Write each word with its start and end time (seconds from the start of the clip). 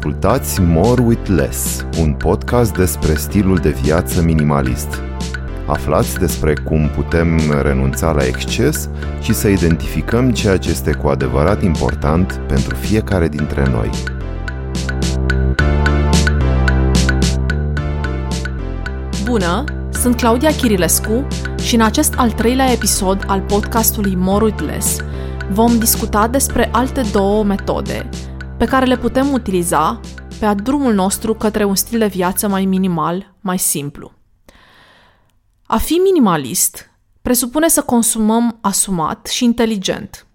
Ascultați 0.00 0.60
More 0.60 1.02
with 1.02 1.28
Less, 1.28 1.86
un 1.98 2.12
podcast 2.12 2.76
despre 2.76 3.14
stilul 3.14 3.56
de 3.56 3.70
viață 3.70 4.22
minimalist. 4.22 5.02
Aflați 5.66 6.18
despre 6.18 6.54
cum 6.64 6.88
putem 6.88 7.40
renunța 7.62 8.12
la 8.12 8.24
exces 8.26 8.88
și 9.20 9.32
să 9.34 9.48
identificăm 9.48 10.30
ceea 10.32 10.56
ce 10.56 10.70
este 10.70 10.92
cu 10.92 11.08
adevărat 11.08 11.62
important 11.62 12.40
pentru 12.48 12.74
fiecare 12.74 13.28
dintre 13.28 13.68
noi. 13.70 13.90
Bună, 19.24 19.64
sunt 19.90 20.16
Claudia 20.16 20.50
Chirilescu 20.50 21.26
și 21.62 21.74
în 21.74 21.80
acest 21.80 22.14
al 22.16 22.30
treilea 22.30 22.72
episod 22.72 23.24
al 23.26 23.40
podcastului 23.40 24.14
More 24.16 24.44
with 24.44 24.62
Less 24.62 24.96
vom 25.50 25.78
discuta 25.78 26.28
despre 26.28 26.68
alte 26.72 27.02
două 27.12 27.44
metode 27.44 28.08
pe 28.60 28.66
care 28.66 28.86
le 28.86 28.98
putem 28.98 29.32
utiliza 29.32 30.00
pe 30.38 30.54
drumul 30.54 30.94
nostru 30.94 31.34
către 31.34 31.64
un 31.64 31.74
stil 31.74 31.98
de 31.98 32.06
viață 32.06 32.48
mai 32.48 32.64
minimal, 32.64 33.34
mai 33.40 33.58
simplu. 33.58 34.12
A 35.66 35.78
fi 35.78 35.92
minimalist 35.92 36.90
presupune 37.22 37.68
să 37.68 37.82
consumăm 37.82 38.58
asumat 38.60 39.26
și 39.26 39.44
inteligent. 39.44 40.26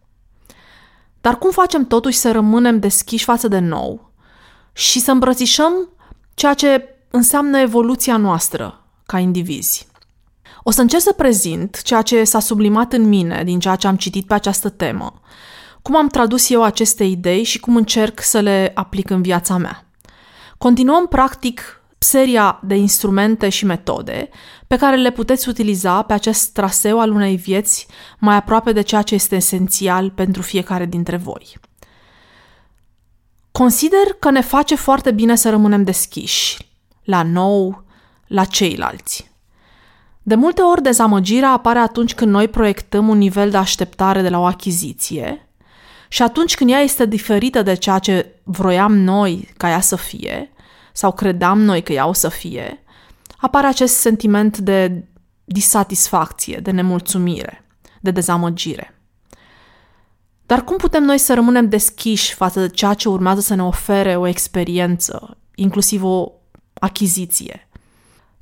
Dar 1.21 1.38
cum 1.38 1.51
facem 1.51 1.88
totuși 1.88 2.17
să 2.17 2.31
rămânem 2.31 2.79
deschiși 2.79 3.23
față 3.23 3.48
de 3.48 3.59
nou 3.59 4.11
și 4.73 4.99
să 4.99 5.12
îmbrățișăm 5.12 5.89
ceea 6.34 6.53
ce 6.53 6.95
înseamnă 7.12 7.59
evoluția 7.59 8.17
noastră 8.17 8.85
ca 9.05 9.20
indivizi? 9.20 9.87
O 10.63 10.71
să 10.71 10.81
încerc 10.81 11.01
să 11.01 11.13
prezint 11.13 11.81
ceea 11.81 12.01
ce 12.01 12.23
s-a 12.23 12.39
sublimat 12.39 12.93
în 12.93 13.07
mine 13.07 13.43
din 13.43 13.59
ceea 13.59 13.76
ce 13.76 13.87
am 13.87 13.95
citit 13.95 14.27
pe 14.27 14.34
această 14.34 14.70
temă, 14.70 15.21
cum 15.85 15.95
am 15.95 16.07
tradus 16.07 16.49
eu 16.49 16.63
aceste 16.63 17.03
idei 17.03 17.44
și 17.44 17.59
cum 17.59 17.75
încerc 17.75 18.21
să 18.21 18.39
le 18.39 18.71
aplic 18.76 19.09
în 19.09 19.21
viața 19.21 19.57
mea. 19.57 19.85
Continuăm, 20.57 21.07
practic, 21.07 21.82
seria 21.98 22.59
de 22.63 22.76
instrumente 22.76 23.49
și 23.49 23.65
metode 23.65 24.29
pe 24.68 24.77
care 24.77 24.96
le 24.96 25.12
puteți 25.12 25.49
utiliza 25.49 26.01
pe 26.01 26.13
acest 26.13 26.54
traseu 26.54 26.99
al 26.99 27.12
unei 27.12 27.35
vieți 27.35 27.87
mai 28.20 28.35
aproape 28.35 28.71
de 28.71 28.82
ceea 28.82 29.01
ce 29.01 29.15
este 29.15 29.35
esențial 29.35 30.09
pentru 30.09 30.41
fiecare 30.41 30.85
dintre 30.85 31.18
voi. 31.18 31.57
Consider 33.52 34.13
că 34.20 34.31
ne 34.31 34.41
face 34.41 34.76
foarte 34.76 35.12
bine 35.12 35.35
să 35.35 35.49
rămânem 35.49 35.84
deschiși 35.84 36.71
la 37.04 37.24
nou, 37.24 37.84
la 38.27 38.46
ceilalți. 38.46 39.31
De 40.24 40.35
multe 40.35 40.62
ori, 40.62 40.81
dezamăgirea 40.81 41.52
apare 41.52 41.79
atunci 41.79 42.13
când 42.13 42.31
noi 42.31 42.48
proiectăm 42.48 43.07
un 43.07 43.18
nivel 43.18 43.49
de 43.49 43.57
așteptare 43.57 44.21
de 44.21 44.29
la 44.29 44.40
o 44.40 44.46
achiziție 44.46 45.45
și 46.16 46.21
atunci 46.21 46.55
când 46.55 46.70
ea 46.70 46.80
este 46.80 47.05
diferită 47.05 47.62
de 47.62 47.74
ceea 47.74 47.99
ce 47.99 48.35
vroiam 48.44 48.98
noi 48.98 49.49
ca 49.58 49.70
ea 49.70 49.82
să 49.82 49.96
fie 49.96 50.52
sau 50.94 51.12
credeam 51.12 51.62
noi 51.62 51.84
că 51.84 51.94
ea 51.94 52.08
o 52.08 52.13
să 52.13 52.30
fie, 52.30 52.84
apare 53.38 53.68
acest 53.68 53.96
sentiment 53.96 54.58
de 54.58 55.04
disatisfacție, 55.43 56.58
de 56.58 56.71
nemulțumire, 56.71 57.66
de 58.02 58.12
dezamăgire. 58.12 58.99
Dar 60.46 60.63
cum 60.63 60.77
putem 60.77 61.04
noi 61.04 61.18
să 61.18 61.34
rămânem 61.34 61.70
deschiși 61.70 62.34
față 62.34 62.60
de 62.60 62.70
ceea 62.70 62.93
ce 62.93 63.10
urmează 63.10 63.40
să 63.40 63.55
ne 63.55 63.63
ofere 63.63 64.16
o 64.16 64.28
experiență, 64.28 65.38
inclusiv 65.56 66.03
o 66.03 66.31
achiziție? 66.74 67.68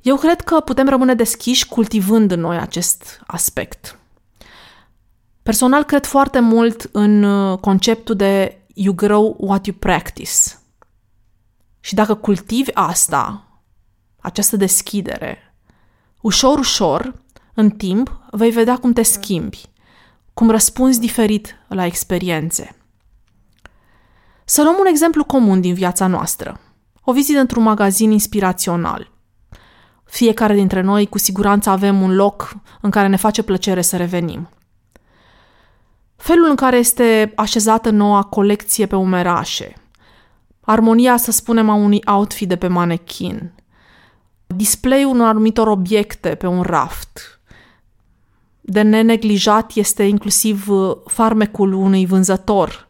Eu 0.02 0.16
cred 0.16 0.40
că 0.40 0.60
putem 0.60 0.88
rămâne 0.88 1.14
deschiși 1.14 1.68
cultivând 1.68 2.30
în 2.30 2.40
noi 2.40 2.56
acest 2.56 3.20
aspect. 3.26 3.98
Personal 5.44 5.84
cred 5.84 6.06
foarte 6.06 6.40
mult 6.40 6.88
în 6.92 7.22
uh, 7.22 7.58
conceptul 7.58 8.14
de 8.14 8.62
you 8.74 8.94
grow 8.94 9.36
what 9.38 9.66
you 9.66 9.76
practice. 9.78 10.30
Și 11.80 11.94
dacă 11.94 12.14
cultivi 12.14 12.70
asta, 12.74 13.48
această 14.20 14.56
deschidere, 14.56 15.54
ușor, 16.20 16.58
ușor, 16.58 17.22
în 17.54 17.70
timp, 17.70 18.20
vei 18.30 18.50
vedea 18.50 18.76
cum 18.76 18.92
te 18.92 19.02
schimbi, 19.02 19.62
cum 20.34 20.50
răspunzi 20.50 21.00
diferit 21.00 21.56
la 21.68 21.84
experiențe. 21.84 22.76
Să 24.44 24.62
luăm 24.62 24.76
un 24.80 24.86
exemplu 24.86 25.24
comun 25.24 25.60
din 25.60 25.74
viața 25.74 26.06
noastră. 26.06 26.60
O 27.02 27.12
vizită 27.12 27.38
într-un 27.38 27.62
magazin 27.62 28.10
inspirațional. 28.10 29.10
Fiecare 30.04 30.54
dintre 30.54 30.80
noi 30.80 31.06
cu 31.06 31.18
siguranță 31.18 31.70
avem 31.70 32.02
un 32.02 32.14
loc 32.14 32.56
în 32.80 32.90
care 32.90 33.08
ne 33.08 33.16
face 33.16 33.42
plăcere 33.42 33.82
să 33.82 33.96
revenim. 33.96 34.48
Felul 36.16 36.48
în 36.48 36.54
care 36.54 36.76
este 36.76 37.32
așezată 37.36 37.90
noua 37.90 38.22
colecție 38.22 38.86
pe 38.86 38.96
umerașe, 38.96 39.74
armonia, 40.60 41.16
să 41.16 41.30
spunem, 41.30 41.68
a 41.68 41.74
unui 41.74 42.00
outfit 42.06 42.48
de 42.48 42.56
pe 42.56 42.66
manechin, 42.66 43.52
display-ul 44.46 45.10
unor 45.10 45.26
anumitor 45.26 45.66
obiecte 45.66 46.34
pe 46.34 46.46
un 46.46 46.62
raft. 46.62 47.40
De 48.60 48.82
neneglijat 48.82 49.72
este 49.74 50.02
inclusiv 50.02 50.68
uh, 50.68 50.96
farmecul 51.06 51.72
unui 51.72 52.06
vânzător 52.06 52.88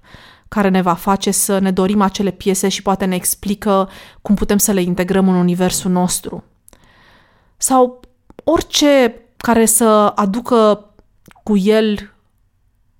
care 0.48 0.68
ne 0.68 0.82
va 0.82 0.94
face 0.94 1.30
să 1.30 1.58
ne 1.58 1.70
dorim 1.70 2.00
acele 2.00 2.30
piese 2.30 2.68
și 2.68 2.82
poate 2.82 3.04
ne 3.04 3.14
explică 3.14 3.88
cum 4.22 4.34
putem 4.34 4.58
să 4.58 4.72
le 4.72 4.80
integrăm 4.80 5.28
în 5.28 5.34
universul 5.34 5.90
nostru. 5.90 6.44
Sau 7.56 8.00
orice 8.44 9.14
care 9.36 9.66
să 9.66 10.12
aducă 10.14 10.88
cu 11.42 11.56
el 11.56 12.13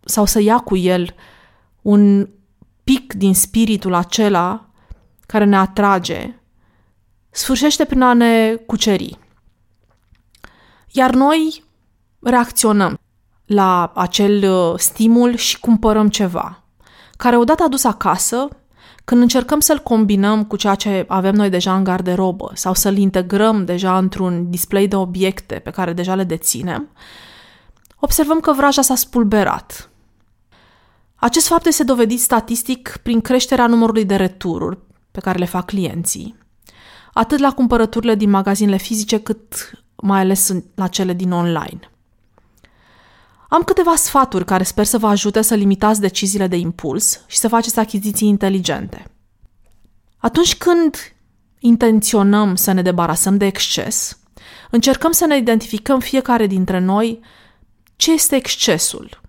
sau 0.04 0.25
să 0.25 0.41
ia 0.41 0.59
cu 0.59 0.76
el 0.76 1.15
un 1.82 2.28
pic 2.84 3.12
din 3.12 3.34
spiritul 3.34 3.94
acela 3.94 4.69
care 5.26 5.44
ne 5.44 5.56
atrage, 5.56 6.34
sfârșește 7.31 7.84
prin 7.84 8.03
a 8.03 8.12
ne 8.12 8.54
cuceri. 8.54 9.19
Iar 10.91 11.14
noi 11.14 11.64
reacționăm 12.20 12.98
la 13.47 13.93
acel 13.94 14.50
uh, 14.50 14.78
stimul 14.78 15.37
și 15.37 15.60
cumpărăm 15.60 16.09
ceva, 16.09 16.62
care 17.16 17.37
odată 17.37 17.62
adus 17.62 17.84
acasă 17.84 18.48
când 19.04 19.20
încercăm 19.20 19.60
să-l 19.60 19.78
combinăm 19.78 20.44
cu 20.44 20.56
ceea 20.56 20.75
ce 20.75 21.04
avem 21.09 21.34
noi 21.34 21.50
deja 21.50 21.76
în 21.76 21.84
garderobă 21.84 22.50
sau 22.54 22.75
să-l 22.75 22.97
integrăm 22.97 23.64
deja 23.64 23.98
într-un 23.98 24.50
display 24.50 24.87
de 24.87 24.97
obiecte 24.97 25.54
pe 25.54 25.70
care 25.70 25.93
deja 25.93 26.14
le 26.14 26.25
deținem, 26.25 26.88
observăm 27.98 28.41
că 28.41 28.53
vraja 28.53 28.82
s-a 28.82 28.94
spulberat. 28.94 29.91
Acest 31.16 31.47
fapt 31.47 31.66
este 31.66 31.84
dovedit 31.84 32.20
statistic 32.20 32.98
prin 33.02 33.20
creșterea 33.20 33.66
numărului 33.66 34.04
de 34.04 34.16
retururi 34.16 34.78
pe 35.10 35.20
care 35.20 35.38
le 35.38 35.44
fac 35.44 35.66
clienții, 35.66 36.36
atât 37.12 37.38
la 37.38 37.52
cumpărăturile 37.52 38.14
din 38.14 38.30
magazinele 38.30 38.76
fizice, 38.76 39.20
cât 39.20 39.70
mai 39.97 40.20
ales 40.20 40.54
la 40.75 40.86
cele 40.86 41.12
din 41.12 41.32
online. 41.32 41.80
Am 43.48 43.62
câteva 43.62 43.94
sfaturi 43.94 44.44
care 44.44 44.62
sper 44.62 44.84
să 44.84 44.98
vă 44.98 45.06
ajute 45.06 45.42
să 45.42 45.54
limitați 45.54 46.00
deciziile 46.00 46.47
de 46.47 46.56
impuls 46.56 47.20
și 47.26 47.36
să 47.36 47.48
faceți 47.48 47.78
achiziții 47.78 48.28
inteligente. 48.28 49.04
Atunci 50.16 50.56
când 50.56 50.96
intenționăm 51.58 52.54
să 52.54 52.72
ne 52.72 52.82
debarasăm 52.82 53.36
de 53.36 53.46
exces, 53.46 54.19
încercăm 54.70 55.12
să 55.12 55.26
ne 55.26 55.36
identificăm 55.36 56.00
fiecare 56.00 56.46
dintre 56.46 56.78
noi 56.78 57.20
ce 57.96 58.12
este 58.12 58.36
excesul. 58.36 59.20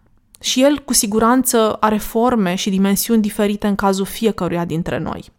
Și 0.46 0.62
el, 0.62 0.80
cu 0.80 0.94
siguranță, 0.94 1.78
are 1.80 1.98
forme 1.98 2.56
și 2.56 2.70
dimensiuni 2.70 3.22
diferite 3.22 3.68
în 3.68 3.76
cazul 3.76 4.06
fiecăruia 4.06 4.66
dintre 4.66 4.98
noi. 4.98 5.32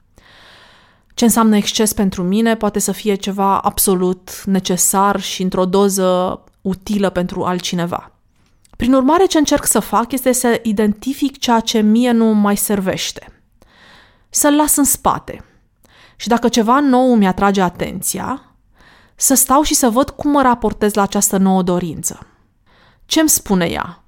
Ce 1.14 1.24
înseamnă 1.24 1.56
exces 1.56 1.92
pentru 1.92 2.22
mine 2.22 2.56
poate 2.56 2.78
să 2.78 2.92
fie 2.92 3.14
ceva 3.14 3.58
absolut 3.58 4.44
necesar 4.44 5.20
și 5.20 5.42
într-o 5.42 5.64
doză 5.64 6.40
utilă 6.60 7.10
pentru 7.10 7.44
altcineva. 7.44 8.12
Prin 8.76 8.94
urmare, 8.94 9.24
ce 9.24 9.38
încerc 9.38 9.66
să 9.66 9.78
fac 9.78 10.12
este 10.12 10.32
să 10.32 10.60
identific 10.62 11.38
ceea 11.38 11.60
ce 11.60 11.80
mie 11.80 12.10
nu 12.10 12.24
mai 12.24 12.56
servește. 12.56 13.42
Să-l 14.28 14.54
las 14.54 14.76
în 14.76 14.84
spate. 14.84 15.44
Și 16.16 16.28
dacă 16.28 16.48
ceva 16.48 16.80
nou 16.80 17.14
mi 17.14 17.26
atrage 17.26 17.60
atenția, 17.60 18.56
să 19.16 19.34
stau 19.34 19.62
și 19.62 19.74
să 19.74 19.88
văd 19.88 20.10
cum 20.10 20.30
mă 20.30 20.42
raportez 20.42 20.94
la 20.94 21.02
această 21.02 21.36
nouă 21.36 21.62
dorință. 21.62 22.26
Ce 23.04 23.20
îmi 23.20 23.28
spune 23.28 23.66
ea? 23.66 24.00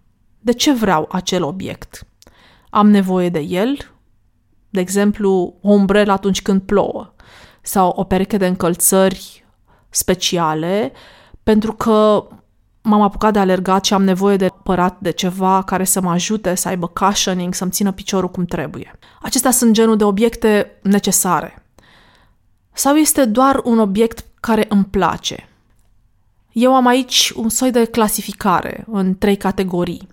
De 0.49 0.55
ce 0.55 0.73
vreau 0.73 1.09
acel 1.11 1.43
obiect? 1.43 2.06
Am 2.71 2.91
nevoie 2.91 3.29
de 3.29 3.39
el? 3.39 3.77
De 4.71 4.81
exemplu, 4.81 5.55
o 5.61 5.73
umbrelă 5.73 6.12
atunci 6.12 6.43
când 6.43 6.61
plouă 6.62 7.15
sau 7.62 7.93
o 7.97 8.05
pereche 8.05 8.37
de 8.37 8.47
încălțări 8.47 9.45
speciale 9.89 10.93
pentru 11.43 11.73
că 11.73 12.27
m-am 12.83 13.00
apucat 13.00 13.33
de 13.33 13.39
alergat 13.39 13.85
și 13.85 13.95
am 13.95 14.05
nevoie 14.05 14.37
de 14.37 14.50
părat 14.62 14.97
de 15.00 15.11
ceva 15.11 15.62
care 15.62 15.85
să 15.85 16.00
mă 16.00 16.11
ajute 16.11 16.55
să 16.55 16.69
aibă 16.69 16.87
cushioning, 16.87 17.55
să-mi 17.55 17.71
țină 17.71 17.93
piciorul 17.93 18.31
cum 18.31 18.44
trebuie. 18.44 18.99
Acestea 19.23 19.51
sunt 19.51 19.73
genul 19.73 19.97
de 19.97 20.05
obiecte 20.05 20.79
necesare. 20.83 21.67
Sau 22.73 22.94
este 22.94 23.25
doar 23.25 23.61
un 23.65 23.79
obiect 23.79 24.25
care 24.41 24.67
îmi 24.69 24.85
place. 24.85 25.48
Eu 26.53 26.75
am 26.75 26.87
aici 26.87 27.33
un 27.37 27.49
soi 27.49 27.71
de 27.71 27.85
clasificare 27.85 28.85
în 28.91 29.19
trei 29.19 29.37
categorii. 29.37 30.09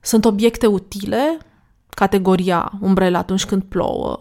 Sunt 0.00 0.24
obiecte 0.24 0.66
utile, 0.66 1.38
categoria 1.88 2.72
umbrelă 2.80 3.18
atunci 3.18 3.44
când 3.44 3.62
plouă, 3.62 4.20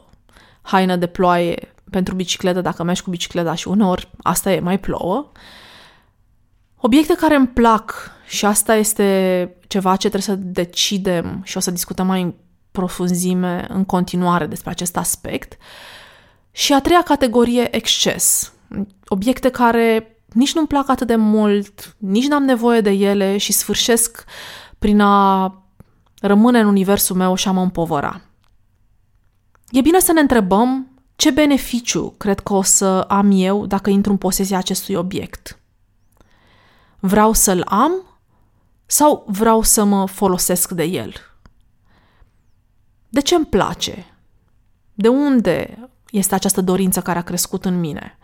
haină 0.61 0.95
de 0.95 1.07
ploaie 1.07 1.73
pentru 1.89 2.15
bicicletă 2.15 2.61
dacă 2.61 2.83
mergi 2.83 3.01
cu 3.01 3.09
bicicleta 3.09 3.53
și 3.53 3.67
uneori 3.67 4.11
asta 4.21 4.51
e, 4.51 4.59
mai 4.59 4.79
plouă. 4.79 5.31
Obiecte 6.77 7.15
care 7.15 7.35
îmi 7.35 7.47
plac 7.47 8.11
și 8.27 8.45
asta 8.45 8.75
este 8.75 9.55
ceva 9.67 9.95
ce 9.95 10.09
trebuie 10.09 10.21
să 10.21 10.35
decidem 10.35 11.41
și 11.43 11.57
o 11.57 11.59
să 11.59 11.71
discutăm 11.71 12.07
mai 12.07 12.21
în 12.21 12.33
profunzime 12.71 13.65
în 13.69 13.85
continuare 13.85 14.45
despre 14.45 14.69
acest 14.69 14.97
aspect. 14.97 15.57
Și 16.51 16.73
a 16.73 16.81
treia 16.81 17.01
categorie, 17.01 17.75
exces. 17.75 18.53
Obiecte 19.07 19.49
care 19.49 20.14
nici 20.35 20.53
nu-mi 20.53 20.67
plac 20.67 20.89
atât 20.89 21.07
de 21.07 21.15
mult, 21.15 21.95
nici 21.97 22.27
n-am 22.27 22.43
nevoie 22.43 22.81
de 22.81 22.89
ele 22.89 23.37
și 23.37 23.51
sfârșesc 23.51 24.25
prin 24.79 24.99
a 24.99 25.53
rămâne 26.21 26.59
în 26.59 26.67
universul 26.67 27.15
meu 27.15 27.35
și 27.35 27.47
a 27.47 27.51
mă 27.51 27.61
împovăra. 27.61 28.21
E 29.69 29.81
bine 29.81 29.99
să 29.99 30.11
ne 30.11 30.19
întrebăm 30.19 30.87
ce 31.15 31.31
beneficiu 31.31 32.13
cred 32.17 32.39
că 32.39 32.53
o 32.53 32.61
să 32.61 32.85
am 32.99 33.31
eu 33.33 33.65
dacă 33.65 33.89
intru 33.89 34.11
în 34.11 34.17
posesia 34.17 34.57
acestui 34.57 34.95
obiect. 34.95 35.59
Vreau 36.99 37.33
să-l 37.33 37.63
am 37.67 37.91
sau 38.85 39.25
vreau 39.27 39.61
să 39.61 39.83
mă 39.83 40.05
folosesc 40.07 40.71
de 40.71 40.83
el? 40.83 41.13
De 43.09 43.21
ce 43.21 43.35
îmi 43.35 43.45
place? 43.45 44.05
De 44.93 45.07
unde 45.07 45.89
este 46.11 46.35
această 46.35 46.61
dorință 46.61 47.01
care 47.01 47.19
a 47.19 47.23
crescut 47.23 47.65
în 47.65 47.79
mine? 47.79 48.17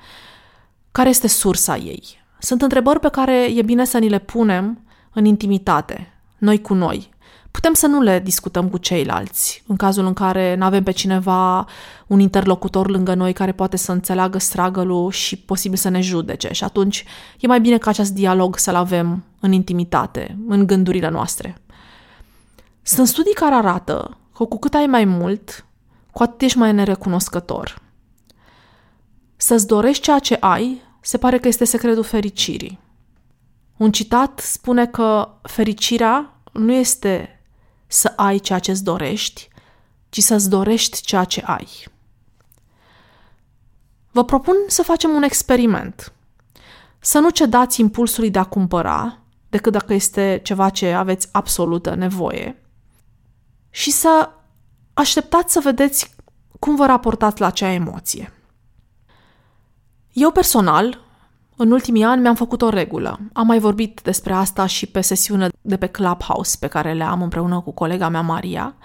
Care 0.92 1.10
este 1.10 1.28
sursa 1.28 1.78
ei? 1.78 2.04
Sunt 2.40 2.62
întrebări 2.62 3.00
pe 3.00 3.10
care 3.10 3.44
e 3.44 3.62
bine 3.62 3.86
să 3.86 3.98
ni 3.98 4.10
le 4.10 4.20
punem 4.20 4.84
în 5.14 5.26
intimitate, 5.26 6.14
noi 6.38 6.62
cu 6.62 6.74
noi. 6.74 7.10
Putem 7.52 7.74
să 7.74 7.88
nu 7.88 8.02
le 8.02 8.20
discutăm 8.20 8.70
cu 8.70 8.78
ceilalți, 8.78 9.64
în 9.68 9.76
cazul 9.76 10.06
în 10.06 10.14
care 10.14 10.56
nu 10.56 10.66
avem 10.66 10.84
pe 10.84 10.92
cineva, 10.92 11.66
un 12.08 12.20
interlocutor 12.20 12.90
lângă 12.90 13.14
noi 13.14 13.34
care 13.34 13.52
poate 13.52 13.78
să 13.78 13.92
înțeleagă 13.92 14.38
stragălul 14.38 15.12
și 15.12 15.38
posibil 15.38 15.78
să 15.78 15.90
ne 15.90 16.02
judece. 16.02 16.50
Și 16.52 16.64
atunci 16.64 17.06
e 17.40 17.48
mai 17.48 17.62
bine 17.62 17.78
ca 17.78 17.90
acest 17.90 18.14
dialog 18.14 18.58
să-l 18.58 18.76
avem 18.76 19.24
în 19.40 19.52
intimitate, 19.52 20.38
în 20.48 20.68
gândurile 20.68 21.10
noastre. 21.10 21.62
Sunt 22.82 23.08
studii 23.08 23.34
care 23.34 23.56
arată 23.56 24.18
că 24.36 24.44
cu 24.44 24.60
cât 24.60 24.74
ai 24.74 24.86
mai 24.86 25.06
mult, 25.06 25.66
cu 26.12 26.24
atât 26.24 26.42
ești 26.42 26.58
mai 26.58 26.74
nerecunoscător. 26.74 27.82
Să-ți 29.42 29.68
dorești 29.68 30.04
ceea 30.04 30.20
ce 30.20 30.38
ai, 30.40 30.82
se 31.00 31.18
pare 31.18 31.40
că 31.40 31.48
este 31.48 31.66
secretul 31.66 32.04
fericirii. 32.04 32.80
Un 33.78 33.92
citat 33.92 34.40
spune 34.40 34.88
că 34.88 35.34
fericirea 35.42 36.42
nu 36.52 36.72
este 36.72 37.42
să 37.88 38.14
ai 38.16 38.40
ceea 38.40 38.60
ce 38.60 38.72
îți 38.72 38.84
dorești, 38.84 39.48
ci 40.10 40.20
să-ți 40.20 40.50
dorești 40.50 41.02
ceea 41.02 41.24
ce 41.24 41.42
ai. 41.46 41.68
Vă 44.12 44.24
propun 44.24 44.56
să 44.68 44.84
facem 44.84 45.10
un 45.10 45.24
experiment. 45.24 46.14
Să 47.00 47.20
nu 47.20 47.30
cedați 47.30 47.80
impulsului 47.80 48.30
de 48.30 48.40
a 48.40 48.44
cumpăra, 48.44 49.20
decât 49.50 49.72
dacă 49.72 49.94
este 49.94 50.40
ceva 50.44 50.70
ce 50.70 50.92
aveți 50.92 51.30
absolută 51.32 51.96
nevoie, 51.96 52.62
și 53.70 53.92
să 53.92 54.30
așteptați 54.94 55.54
să 55.54 55.60
vedeți 55.60 56.16
cum 56.60 56.76
vă 56.76 56.86
raportați 56.86 57.40
la 57.40 57.48
acea 57.48 57.72
emoție. 57.72 58.34
Eu 60.14 60.32
personal, 60.32 61.00
în 61.56 61.72
ultimii 61.72 62.04
ani 62.04 62.22
mi-am 62.22 62.36
făcut 62.36 62.62
o 62.62 62.70
regulă. 62.70 63.20
Am 63.34 63.48
mai 63.48 63.60
vorbit 63.60 64.00
despre 64.04 64.34
asta 64.34 64.66
și 64.66 64.86
pe 64.86 65.02
sesiune 65.02 65.50
de 65.62 65.78
pe 65.78 65.88
Clubhouse 65.88 66.58
pe 66.60 66.68
care 66.68 66.94
le 66.94 67.04
am 67.04 67.22
împreună 67.22 67.60
cu 67.60 67.72
colega 67.72 68.10
mea 68.10 68.22
Maria 68.22 68.76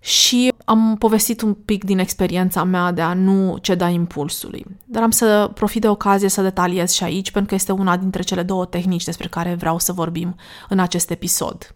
și 0.00 0.52
am 0.64 0.96
povestit 0.98 1.40
un 1.40 1.54
pic 1.54 1.84
din 1.84 1.98
experiența 1.98 2.64
mea 2.64 2.92
de 2.92 3.00
a 3.00 3.14
nu 3.14 3.56
ceda 3.60 3.88
impulsului. 3.88 4.66
Dar 4.84 5.02
am 5.02 5.10
să 5.10 5.50
profit 5.54 5.80
de 5.80 5.88
ocazie 5.88 6.28
să 6.28 6.42
detaliez 6.42 6.90
și 6.90 7.04
aici 7.04 7.30
pentru 7.30 7.48
că 7.48 7.54
este 7.54 7.72
una 7.72 7.96
dintre 7.96 8.22
cele 8.22 8.42
două 8.42 8.64
tehnici 8.64 9.04
despre 9.04 9.28
care 9.28 9.54
vreau 9.54 9.78
să 9.78 9.92
vorbim 9.92 10.36
în 10.68 10.78
acest 10.78 11.10
episod. 11.10 11.74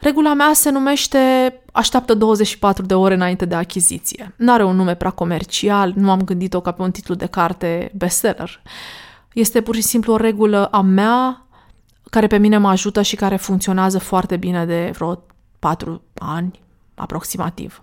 Regula 0.00 0.34
mea 0.34 0.52
se 0.52 0.70
numește 0.70 1.18
așteaptă 1.72 2.14
24 2.14 2.86
de 2.86 2.94
ore 2.94 3.14
înainte 3.14 3.44
de 3.44 3.54
achiziție. 3.54 4.34
Nu 4.36 4.52
are 4.52 4.64
un 4.64 4.76
nume 4.76 4.94
prea 4.94 5.10
comercial, 5.10 5.92
nu 5.96 6.10
am 6.10 6.22
gândit-o 6.22 6.60
ca 6.60 6.72
pe 6.72 6.82
un 6.82 6.90
titlu 6.90 7.14
de 7.14 7.26
carte 7.26 7.92
bestseller. 7.96 8.62
Este 9.32 9.60
pur 9.60 9.74
și 9.74 9.82
simplu 9.82 10.12
o 10.12 10.16
regulă 10.16 10.66
a 10.66 10.80
mea 10.80 11.46
care 12.10 12.26
pe 12.26 12.36
mine 12.36 12.58
mă 12.58 12.68
ajută 12.68 13.02
și 13.02 13.16
care 13.16 13.36
funcționează 13.36 13.98
foarte 13.98 14.36
bine 14.36 14.66
de 14.66 14.90
vreo 14.94 15.22
4 15.58 16.02
ani 16.18 16.60
aproximativ. 16.94 17.82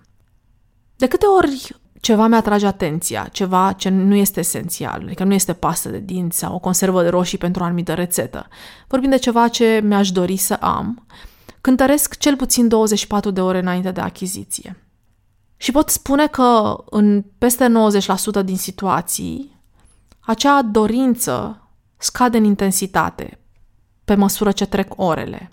De 0.96 1.08
câte 1.08 1.26
ori 1.26 1.76
ceva 2.02 2.28
mi-atrage 2.28 2.66
atenția, 2.66 3.28
ceva 3.32 3.72
ce 3.72 3.90
nu 3.90 4.16
este 4.16 4.40
esențial, 4.40 5.02
adică 5.06 5.24
nu 5.24 5.34
este 5.34 5.54
pastă 5.54 5.90
de 5.90 6.00
dinți 6.00 6.38
sau 6.38 6.56
o 6.56 6.60
conservă 6.60 7.02
de 7.02 7.10
roșii 7.10 7.38
pentru 7.38 7.62
o 7.62 7.66
anumită 7.66 7.94
rețetă. 7.94 8.48
Vorbim 8.88 9.10
de 9.10 9.18
ceva 9.18 9.48
ce 9.48 9.82
mi-aș 9.84 10.12
dori 10.12 10.38
să 10.38 10.54
am, 10.54 11.06
cântăresc 11.68 12.18
cel 12.18 12.36
puțin 12.36 12.68
24 12.68 13.32
de 13.32 13.42
ore 13.42 13.60
înainte 13.60 13.92
de 13.92 14.02
achiziție. 14.02 14.86
Și 15.58 15.72
pot 15.72 15.90
spune 15.90 16.28
că 16.28 16.78
în 16.90 17.24
peste 17.38 17.72
90% 18.42 18.44
din 18.46 18.58
situații, 18.58 19.62
acea 20.20 20.62
dorință 20.62 21.62
scade 21.98 22.38
în 22.38 22.44
intensitate 22.44 23.40
pe 24.06 24.16
măsură 24.16 24.52
ce 24.52 24.66
trec 24.66 24.94
orele. 24.96 25.52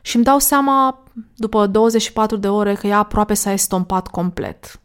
Și 0.00 0.16
îmi 0.16 0.24
dau 0.24 0.38
seama, 0.38 1.02
după 1.36 1.66
24 1.66 2.36
de 2.36 2.48
ore, 2.48 2.74
că 2.74 2.86
ea 2.86 2.98
aproape 2.98 3.34
s-a 3.34 3.52
estompat 3.52 4.08
complet. 4.08 4.80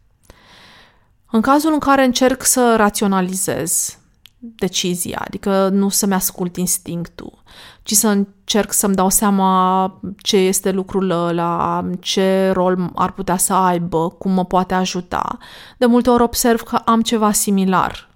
În 1.30 1.40
cazul 1.40 1.72
în 1.72 1.78
care 1.78 2.04
încerc 2.04 2.44
să 2.44 2.74
raționalizez 2.76 3.98
decizia, 4.38 5.22
adică 5.24 5.68
nu 5.68 5.88
să-mi 5.88 6.14
ascult 6.14 6.56
instinctul, 6.56 7.42
ci 7.82 7.92
să 7.92 8.08
încerc 8.08 8.72
să-mi 8.72 8.94
dau 8.94 9.08
seama 9.08 10.00
ce 10.16 10.36
este 10.36 10.70
lucrul 10.70 11.10
ăla, 11.10 11.84
ce 12.00 12.50
rol 12.50 12.90
ar 12.94 13.12
putea 13.12 13.36
să 13.36 13.52
aibă, 13.52 14.08
cum 14.08 14.32
mă 14.32 14.44
poate 14.44 14.74
ajuta. 14.74 15.38
De 15.78 15.86
multe 15.86 16.10
ori 16.10 16.22
observ 16.22 16.60
că 16.60 16.76
am 16.76 17.02
ceva 17.02 17.32
similar. 17.32 18.08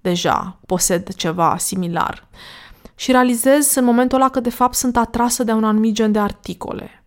Deja 0.00 0.58
posed 0.66 1.08
ceva 1.08 1.56
similar. 1.58 2.28
Și 2.94 3.10
realizez 3.10 3.74
în 3.74 3.84
momentul 3.84 4.20
ăla 4.20 4.30
că 4.30 4.40
de 4.40 4.50
fapt 4.50 4.74
sunt 4.74 4.96
atrasă 4.96 5.44
de 5.44 5.52
un 5.52 5.64
anumit 5.64 5.94
gen 5.94 6.12
de 6.12 6.18
articole. 6.18 7.04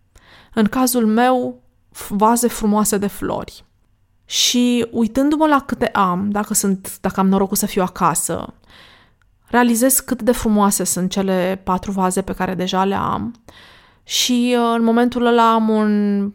În 0.54 0.64
cazul 0.64 1.06
meu, 1.06 1.62
vaze 2.08 2.48
frumoase 2.48 2.98
de 2.98 3.06
flori. 3.06 3.64
Și 4.28 4.86
uitându-mă 4.90 5.46
la 5.46 5.60
câte 5.66 5.86
am, 5.86 6.30
dacă, 6.30 6.54
sunt, 6.54 6.98
dacă 7.00 7.20
am 7.20 7.28
norocul 7.28 7.56
să 7.56 7.66
fiu 7.66 7.82
acasă, 7.82 8.54
realizez 9.46 10.00
cât 10.00 10.22
de 10.22 10.32
frumoase 10.32 10.84
sunt 10.84 11.10
cele 11.10 11.60
patru 11.64 11.90
vaze 11.90 12.22
pe 12.22 12.32
care 12.32 12.54
deja 12.54 12.84
le 12.84 12.94
am. 12.94 13.34
Și 14.04 14.56
uh, 14.58 14.74
în 14.76 14.84
momentul 14.84 15.26
ăla 15.26 15.52
am 15.52 15.68
un, 15.68 16.32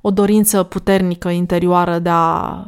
o 0.00 0.10
dorință 0.10 0.62
puternică 0.62 1.28
interioară 1.28 1.98
de 1.98 2.08
a 2.12 2.64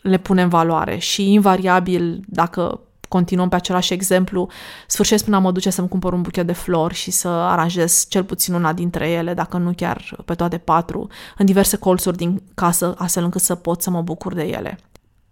le 0.00 0.18
pune 0.18 0.42
în 0.42 0.48
valoare 0.48 0.98
și 0.98 1.32
invariabil, 1.32 2.20
dacă 2.26 2.80
continuăm 3.08 3.48
pe 3.48 3.56
același 3.56 3.92
exemplu, 3.92 4.48
sfârșesc 4.86 5.24
până 5.24 5.36
a 5.36 5.38
mă 5.38 5.52
duce 5.52 5.70
să-mi 5.70 5.88
cumpăr 5.88 6.12
un 6.12 6.22
buchet 6.22 6.46
de 6.46 6.52
flori 6.52 6.94
și 6.94 7.10
să 7.10 7.28
aranjez 7.28 8.06
cel 8.08 8.24
puțin 8.24 8.54
una 8.54 8.72
dintre 8.72 9.10
ele, 9.10 9.34
dacă 9.34 9.56
nu 9.56 9.72
chiar 9.76 10.16
pe 10.24 10.34
toate 10.34 10.58
patru, 10.58 11.08
în 11.36 11.46
diverse 11.46 11.76
colțuri 11.76 12.16
din 12.16 12.42
casă, 12.54 12.94
astfel 12.98 13.24
încât 13.24 13.40
să 13.40 13.54
pot 13.54 13.82
să 13.82 13.90
mă 13.90 14.02
bucur 14.02 14.34
de 14.34 14.42
ele. 14.42 14.78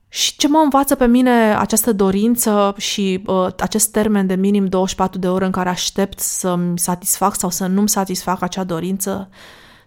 Și 0.09 0.37
ce 0.37 0.49
mă 0.49 0.59
învață 0.59 0.95
pe 0.95 1.07
mine 1.07 1.57
această 1.57 1.93
dorință 1.93 2.75
și 2.77 3.23
uh, 3.27 3.47
acest 3.59 3.91
termen 3.91 4.27
de 4.27 4.35
minim 4.35 4.67
24 4.67 5.19
de 5.19 5.29
ore 5.29 5.45
în 5.45 5.51
care 5.51 5.69
aștept 5.69 6.21
să-mi 6.21 6.79
satisfac 6.79 7.37
sau 7.37 7.51
să 7.51 7.67
nu-mi 7.67 7.89
satisfac 7.89 8.43
acea 8.43 8.65
dorință, 8.65 9.29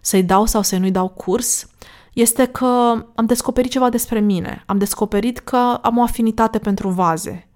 să-i 0.00 0.22
dau 0.22 0.46
sau 0.46 0.62
să-i 0.62 0.78
nu-i 0.78 0.90
dau 0.90 1.08
curs, 1.08 1.66
este 2.12 2.44
că 2.44 3.04
am 3.14 3.26
descoperit 3.26 3.70
ceva 3.70 3.88
despre 3.88 4.20
mine. 4.20 4.62
Am 4.66 4.78
descoperit 4.78 5.38
că 5.38 5.78
am 5.82 5.98
o 5.98 6.02
afinitate 6.02 6.58
pentru 6.58 6.88
vaze. 6.88 7.49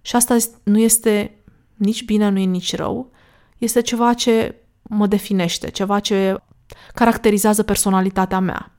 Și 0.00 0.16
asta 0.16 0.36
nu 0.62 0.78
este 0.78 1.34
nici 1.74 2.04
bine, 2.04 2.28
nu 2.28 2.38
e 2.38 2.44
nici 2.44 2.76
rău. 2.76 3.10
Este 3.58 3.80
ceva 3.80 4.14
ce 4.14 4.54
mă 4.82 5.06
definește, 5.06 5.70
ceva 5.70 5.98
ce 6.00 6.36
caracterizează 6.94 7.62
personalitatea 7.62 8.38
mea. 8.38 8.72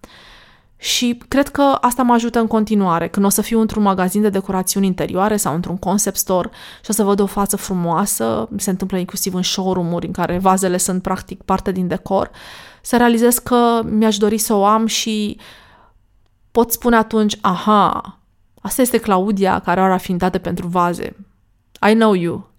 Și 0.78 1.22
cred 1.28 1.48
că 1.48 1.78
asta 1.82 2.04
mă 2.04 2.14
ajută 2.14 2.40
în 2.40 2.48
continuare, 2.48 3.08
când 3.08 3.26
o 3.26 3.30
să 3.30 3.42
fiu 3.42 3.60
într-un 3.60 3.84
magazin 3.84 4.22
de 4.22 4.30
decorațiuni 4.30 4.86
interioare 4.86 5.38
sau 5.38 5.54
într-un 5.54 5.78
concept 5.78 6.18
store 6.18 6.50
și 6.84 6.90
o 6.90 6.94
să 6.94 7.04
văd 7.04 7.20
o 7.20 7.26
față 7.26 7.56
frumoasă, 7.56 8.50
se 8.58 8.70
întâmplă 8.70 8.98
inclusiv 8.98 9.34
în 9.34 9.42
showroom-uri 9.42 10.06
în 10.06 10.12
care 10.12 10.38
vazele 10.38 10.78
sunt 10.78 11.02
practic 11.02 11.42
parte 11.42 11.72
din 11.72 11.88
decor, 11.88 12.32
să 12.82 12.98
realizez 12.98 13.38
că 13.38 13.82
mi-aș 13.84 14.18
dori 14.18 14.38
să 14.38 14.54
o 14.54 14.66
am 14.66 14.86
și 14.86 15.40
pot 16.52 16.72
spune 16.72 16.96
atunci, 16.96 17.38
aha, 17.42 18.20
asta 18.62 18.82
este 18.82 18.98
Claudia 18.98 19.60
care 19.60 19.82
are 19.82 19.94
afinitate 19.94 20.38
pentru 20.38 20.68
vaze. 20.68 21.16
I 21.90 21.94
know 21.94 22.14
you. 22.14 22.50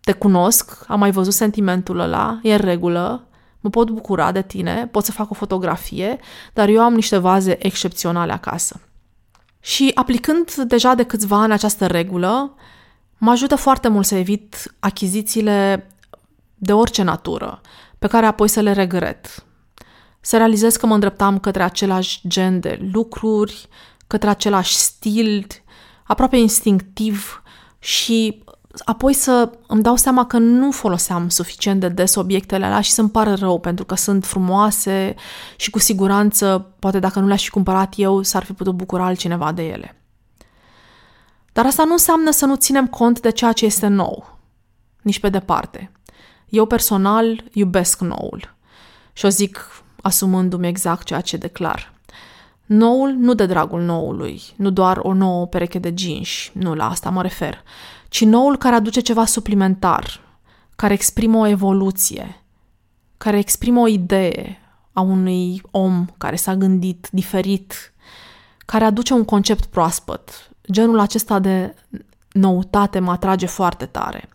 Te 0.00 0.12
cunosc, 0.12 0.84
am 0.86 0.98
mai 0.98 1.10
văzut 1.10 1.32
sentimentul 1.32 1.98
ăla, 1.98 2.38
e 2.42 2.52
în 2.52 2.60
regulă, 2.60 3.28
mă 3.60 3.70
pot 3.70 3.90
bucura 3.90 4.32
de 4.32 4.42
tine, 4.42 4.88
pot 4.90 5.04
să 5.04 5.12
fac 5.12 5.30
o 5.30 5.34
fotografie, 5.34 6.18
dar 6.52 6.68
eu 6.68 6.80
am 6.80 6.94
niște 6.94 7.16
vaze 7.16 7.66
excepționale 7.66 8.32
acasă. 8.32 8.80
Și 9.60 9.90
aplicând 9.94 10.54
deja 10.54 10.94
de 10.94 11.02
câțiva 11.02 11.40
ani 11.40 11.52
această 11.52 11.86
regulă, 11.86 12.54
mă 13.18 13.30
ajută 13.30 13.56
foarte 13.56 13.88
mult 13.88 14.06
să 14.06 14.14
evit 14.14 14.74
achizițiile 14.78 15.90
de 16.54 16.72
orice 16.72 17.02
natură, 17.02 17.60
pe 17.98 18.06
care 18.06 18.26
apoi 18.26 18.48
să 18.48 18.60
le 18.60 18.72
regret. 18.72 19.44
Să 20.20 20.36
realizez 20.36 20.76
că 20.76 20.86
mă 20.86 20.94
îndreptam 20.94 21.38
către 21.38 21.62
același 21.62 22.20
gen 22.28 22.60
de 22.60 22.88
lucruri, 22.92 23.68
către 24.10 24.28
același 24.28 24.74
stil, 24.74 25.46
aproape 26.04 26.36
instinctiv 26.36 27.42
și 27.78 28.44
apoi 28.84 29.12
să 29.12 29.50
îmi 29.66 29.82
dau 29.82 29.96
seama 29.96 30.26
că 30.26 30.38
nu 30.38 30.70
foloseam 30.70 31.28
suficient 31.28 31.80
de 31.80 31.88
des 31.88 32.14
obiectele 32.14 32.64
alea 32.64 32.80
și 32.80 32.90
să-mi 32.90 33.10
pară 33.10 33.34
rău 33.34 33.60
pentru 33.60 33.84
că 33.84 33.94
sunt 33.94 34.24
frumoase 34.24 35.14
și 35.56 35.70
cu 35.70 35.78
siguranță, 35.78 36.74
poate 36.78 36.98
dacă 36.98 37.20
nu 37.20 37.26
le-aș 37.26 37.44
fi 37.44 37.50
cumpărat 37.50 37.94
eu, 37.96 38.22
s-ar 38.22 38.44
fi 38.44 38.52
putut 38.52 38.74
bucura 38.74 39.04
altcineva 39.04 39.52
de 39.52 39.62
ele. 39.62 39.96
Dar 41.52 41.66
asta 41.66 41.84
nu 41.84 41.92
înseamnă 41.92 42.30
să 42.30 42.46
nu 42.46 42.54
ținem 42.54 42.86
cont 42.86 43.20
de 43.20 43.30
ceea 43.30 43.52
ce 43.52 43.64
este 43.64 43.86
nou. 43.86 44.38
Nici 45.02 45.20
pe 45.20 45.28
departe. 45.28 45.92
Eu 46.48 46.66
personal 46.66 47.44
iubesc 47.52 48.00
noul. 48.00 48.54
Și 49.12 49.24
o 49.24 49.28
zic 49.28 49.82
asumându-mi 50.02 50.68
exact 50.68 51.04
ceea 51.04 51.20
ce 51.20 51.36
declar. 51.36 51.92
Noul 52.72 53.10
nu 53.10 53.34
de 53.34 53.46
dragul 53.46 53.82
noului, 53.82 54.42
nu 54.56 54.70
doar 54.70 54.98
o 55.02 55.12
nouă 55.12 55.46
pereche 55.46 55.78
de 55.78 55.94
jeans, 55.96 56.28
nu 56.52 56.74
la 56.74 56.90
asta 56.90 57.10
mă 57.10 57.22
refer, 57.22 57.62
ci 58.08 58.24
noul 58.24 58.56
care 58.56 58.74
aduce 58.74 59.00
ceva 59.00 59.24
suplimentar, 59.24 60.20
care 60.76 60.92
exprimă 60.92 61.38
o 61.38 61.46
evoluție, 61.46 62.44
care 63.16 63.38
exprimă 63.38 63.80
o 63.80 63.86
idee 63.86 64.58
a 64.92 65.00
unui 65.00 65.62
om 65.70 66.06
care 66.18 66.36
s-a 66.36 66.56
gândit 66.56 67.08
diferit, 67.12 67.92
care 68.66 68.84
aduce 68.84 69.12
un 69.12 69.24
concept 69.24 69.64
proaspăt. 69.64 70.50
Genul 70.70 70.98
acesta 70.98 71.38
de 71.38 71.74
noutate 72.32 72.98
mă 72.98 73.10
atrage 73.10 73.46
foarte 73.46 73.86
tare. 73.86 74.28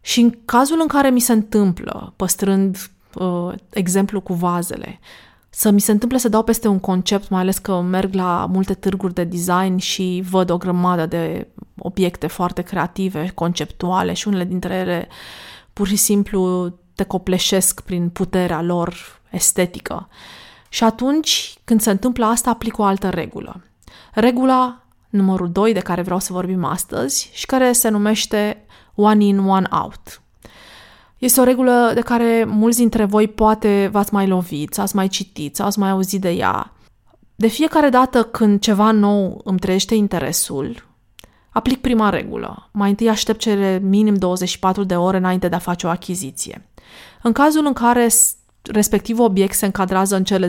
Și 0.00 0.20
în 0.20 0.34
cazul 0.44 0.78
în 0.80 0.88
care 0.88 1.10
mi 1.10 1.20
se 1.20 1.32
întâmplă, 1.32 2.12
păstrând 2.16 2.90
uh, 3.14 3.54
exemplu 3.70 4.20
cu 4.20 4.34
vazele, 4.34 5.00
să 5.50 5.70
mi 5.70 5.80
se 5.80 5.92
întâmple 5.92 6.18
să 6.18 6.28
dau 6.28 6.42
peste 6.42 6.68
un 6.68 6.78
concept, 6.78 7.28
mai 7.28 7.40
ales 7.40 7.58
că 7.58 7.80
merg 7.80 8.14
la 8.14 8.46
multe 8.50 8.74
târguri 8.74 9.14
de 9.14 9.24
design 9.24 9.76
și 9.76 10.22
văd 10.30 10.50
o 10.50 10.56
grămadă 10.56 11.06
de 11.06 11.48
obiecte 11.78 12.26
foarte 12.26 12.62
creative, 12.62 13.30
conceptuale 13.34 14.12
și 14.12 14.28
unele 14.28 14.44
dintre 14.44 14.74
ele 14.74 15.08
pur 15.72 15.86
și 15.86 15.96
simplu 15.96 16.72
te 16.94 17.04
copleșesc 17.04 17.80
prin 17.80 18.08
puterea 18.08 18.62
lor 18.62 19.20
estetică. 19.30 20.08
Și 20.68 20.84
atunci, 20.84 21.54
când 21.64 21.80
se 21.80 21.90
întâmplă 21.90 22.24
asta, 22.24 22.50
aplic 22.50 22.78
o 22.78 22.82
altă 22.82 23.08
regulă. 23.08 23.64
Regula 24.12 24.82
numărul 25.08 25.50
2 25.50 25.72
de 25.72 25.80
care 25.80 26.02
vreau 26.02 26.18
să 26.18 26.32
vorbim 26.32 26.64
astăzi 26.64 27.30
și 27.32 27.46
care 27.46 27.72
se 27.72 27.88
numește 27.88 28.64
one 28.94 29.24
in, 29.24 29.38
one 29.38 29.66
out. 29.70 30.22
Este 31.20 31.40
o 31.40 31.44
regulă 31.44 31.90
de 31.94 32.00
care 32.00 32.44
mulți 32.44 32.78
dintre 32.78 33.04
voi 33.04 33.28
poate 33.28 33.88
v-ați 33.92 34.14
mai 34.14 34.26
lovit, 34.26 34.78
ați 34.78 34.96
mai 34.96 35.08
citit, 35.08 35.60
ați 35.60 35.78
mai 35.78 35.90
auzit 35.90 36.20
de 36.20 36.30
ea. 36.30 36.72
De 37.34 37.46
fiecare 37.46 37.88
dată 37.88 38.22
când 38.22 38.60
ceva 38.60 38.90
nou 38.90 39.40
îmi 39.44 39.58
trăiește 39.58 39.94
interesul, 39.94 40.86
aplic 41.50 41.80
prima 41.80 42.08
regulă. 42.08 42.68
Mai 42.72 42.88
întâi 42.88 43.08
aștept 43.08 43.38
cele 43.38 43.78
minim 43.82 44.14
24 44.14 44.84
de 44.84 44.96
ore 44.96 45.16
înainte 45.16 45.48
de 45.48 45.54
a 45.54 45.58
face 45.58 45.86
o 45.86 45.90
achiziție. 45.90 46.68
În 47.22 47.32
cazul 47.32 47.66
în 47.66 47.72
care 47.72 48.08
respectiv 48.62 49.18
obiect 49.18 49.54
se 49.54 49.64
încadrează 49.64 50.16
în 50.16 50.24
cele 50.24 50.46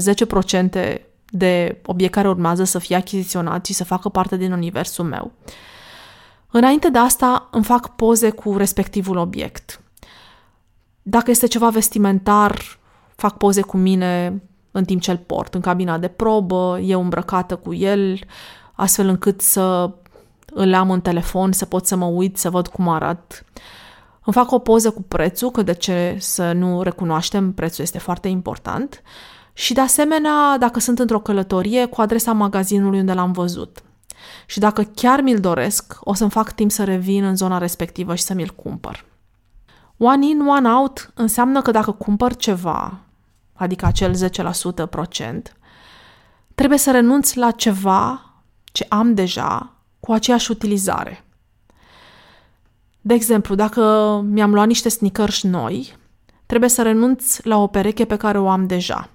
10% 0.95 1.01
de 1.25 1.81
obiect 1.85 2.13
care 2.13 2.27
urmează 2.27 2.63
să 2.63 2.79
fie 2.79 2.95
achiziționat 2.95 3.65
și 3.65 3.73
să 3.73 3.83
facă 3.83 4.09
parte 4.09 4.37
din 4.37 4.51
universul 4.51 5.05
meu, 5.05 5.31
înainte 6.51 6.89
de 6.89 6.97
asta 6.97 7.47
îmi 7.51 7.63
fac 7.63 7.95
poze 7.95 8.29
cu 8.29 8.57
respectivul 8.57 9.17
obiect. 9.17 9.80
Dacă 11.01 11.31
este 11.31 11.47
ceva 11.47 11.69
vestimentar, 11.69 12.79
fac 13.15 13.37
poze 13.37 13.61
cu 13.61 13.77
mine 13.77 14.41
în 14.71 14.83
timp 14.83 15.01
ce 15.01 15.11
îl 15.11 15.17
port, 15.17 15.53
în 15.53 15.61
cabina 15.61 15.97
de 15.97 16.07
probă, 16.07 16.79
eu 16.79 17.01
îmbrăcată 17.01 17.55
cu 17.55 17.73
el, 17.73 18.19
astfel 18.73 19.07
încât 19.07 19.41
să 19.41 19.91
îl 20.53 20.73
am 20.73 20.91
în 20.91 21.01
telefon, 21.01 21.51
să 21.51 21.65
pot 21.65 21.85
să 21.85 21.95
mă 21.95 22.05
uit, 22.05 22.37
să 22.37 22.49
văd 22.49 22.67
cum 22.67 22.87
arăt. 22.87 23.45
Îmi 24.25 24.35
fac 24.35 24.51
o 24.51 24.59
poză 24.59 24.91
cu 24.91 25.01
prețul, 25.01 25.51
că 25.51 25.61
de 25.61 25.73
ce 25.73 26.15
să 26.19 26.51
nu 26.51 26.81
recunoaștem, 26.81 27.53
prețul 27.53 27.83
este 27.83 27.99
foarte 27.99 28.27
important. 28.27 29.01
Și 29.53 29.73
de 29.73 29.81
asemenea, 29.81 30.57
dacă 30.59 30.79
sunt 30.79 30.99
într-o 30.99 31.19
călătorie, 31.19 31.85
cu 31.85 32.01
adresa 32.01 32.33
magazinului 32.33 32.99
unde 32.99 33.13
l-am 33.13 33.31
văzut. 33.31 33.83
Și 34.45 34.59
dacă 34.59 34.83
chiar 34.83 35.21
mi-l 35.21 35.39
doresc, 35.39 35.97
o 35.99 36.13
să-mi 36.13 36.29
fac 36.29 36.51
timp 36.51 36.71
să 36.71 36.83
revin 36.83 37.23
în 37.23 37.35
zona 37.35 37.57
respectivă 37.57 38.15
și 38.15 38.23
să 38.23 38.33
mi-l 38.33 38.53
cumpăr. 38.55 39.05
One 40.03 40.25
in, 40.25 40.47
one 40.47 40.69
out 40.69 41.11
înseamnă 41.13 41.61
că 41.61 41.71
dacă 41.71 41.91
cumpăr 41.91 42.35
ceva, 42.35 42.99
adică 43.53 43.85
acel 43.85 44.15
10% 44.85 44.89
procent, 44.89 45.55
trebuie 46.55 46.77
să 46.77 46.91
renunț 46.91 47.33
la 47.33 47.51
ceva 47.51 48.33
ce 48.63 48.85
am 48.89 49.13
deja 49.13 49.73
cu 49.99 50.11
aceeași 50.11 50.51
utilizare. 50.51 51.25
De 53.01 53.13
exemplu, 53.13 53.55
dacă 53.55 53.81
mi-am 54.25 54.53
luat 54.53 54.67
niște 54.67 54.89
sneakers 54.89 55.43
noi, 55.43 55.95
trebuie 56.45 56.69
să 56.69 56.81
renunț 56.81 57.39
la 57.39 57.57
o 57.57 57.67
pereche 57.67 58.05
pe 58.05 58.15
care 58.17 58.39
o 58.39 58.49
am 58.49 58.67
deja. 58.67 59.09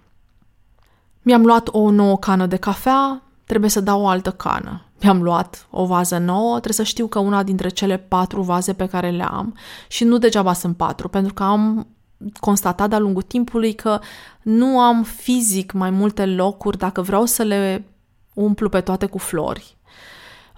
Mi-am 1.23 1.45
luat 1.45 1.69
o 1.73 1.91
nouă 1.91 2.19
cană 2.19 2.47
de 2.47 2.57
cafea, 2.57 3.23
trebuie 3.45 3.71
să 3.71 3.81
dau 3.81 4.03
o 4.03 4.09
altă 4.09 4.33
cană 4.33 4.86
mi-am 5.07 5.23
luat 5.23 5.67
o 5.71 5.85
vază 5.85 6.19
nouă, 6.19 6.51
trebuie 6.51 6.73
să 6.73 6.83
știu 6.83 7.07
că 7.07 7.19
una 7.19 7.43
dintre 7.43 7.69
cele 7.69 7.97
patru 7.97 8.43
vaze 8.43 8.73
pe 8.73 8.87
care 8.87 9.11
le 9.11 9.23
am, 9.23 9.57
și 9.89 10.05
nu 10.05 10.19
degeaba 10.19 10.53
sunt 10.53 10.77
patru, 10.77 11.09
pentru 11.09 11.35
că 11.35 11.43
am 11.43 11.87
constatat 12.41 12.89
de-a 12.89 12.99
lungul 12.99 13.23
timpului 13.23 13.73
că 13.75 13.99
nu 14.43 14.81
am 14.81 15.03
fizic 15.03 15.73
mai 15.73 15.91
multe 15.91 16.27
locuri 16.27 16.79
dacă 16.79 17.03
vreau 17.03 17.25
să 17.25 17.43
le 17.43 17.85
umplu 18.35 18.69
pe 18.69 18.81
toate 18.81 19.07
cu 19.07 19.19
flori. 19.19 19.77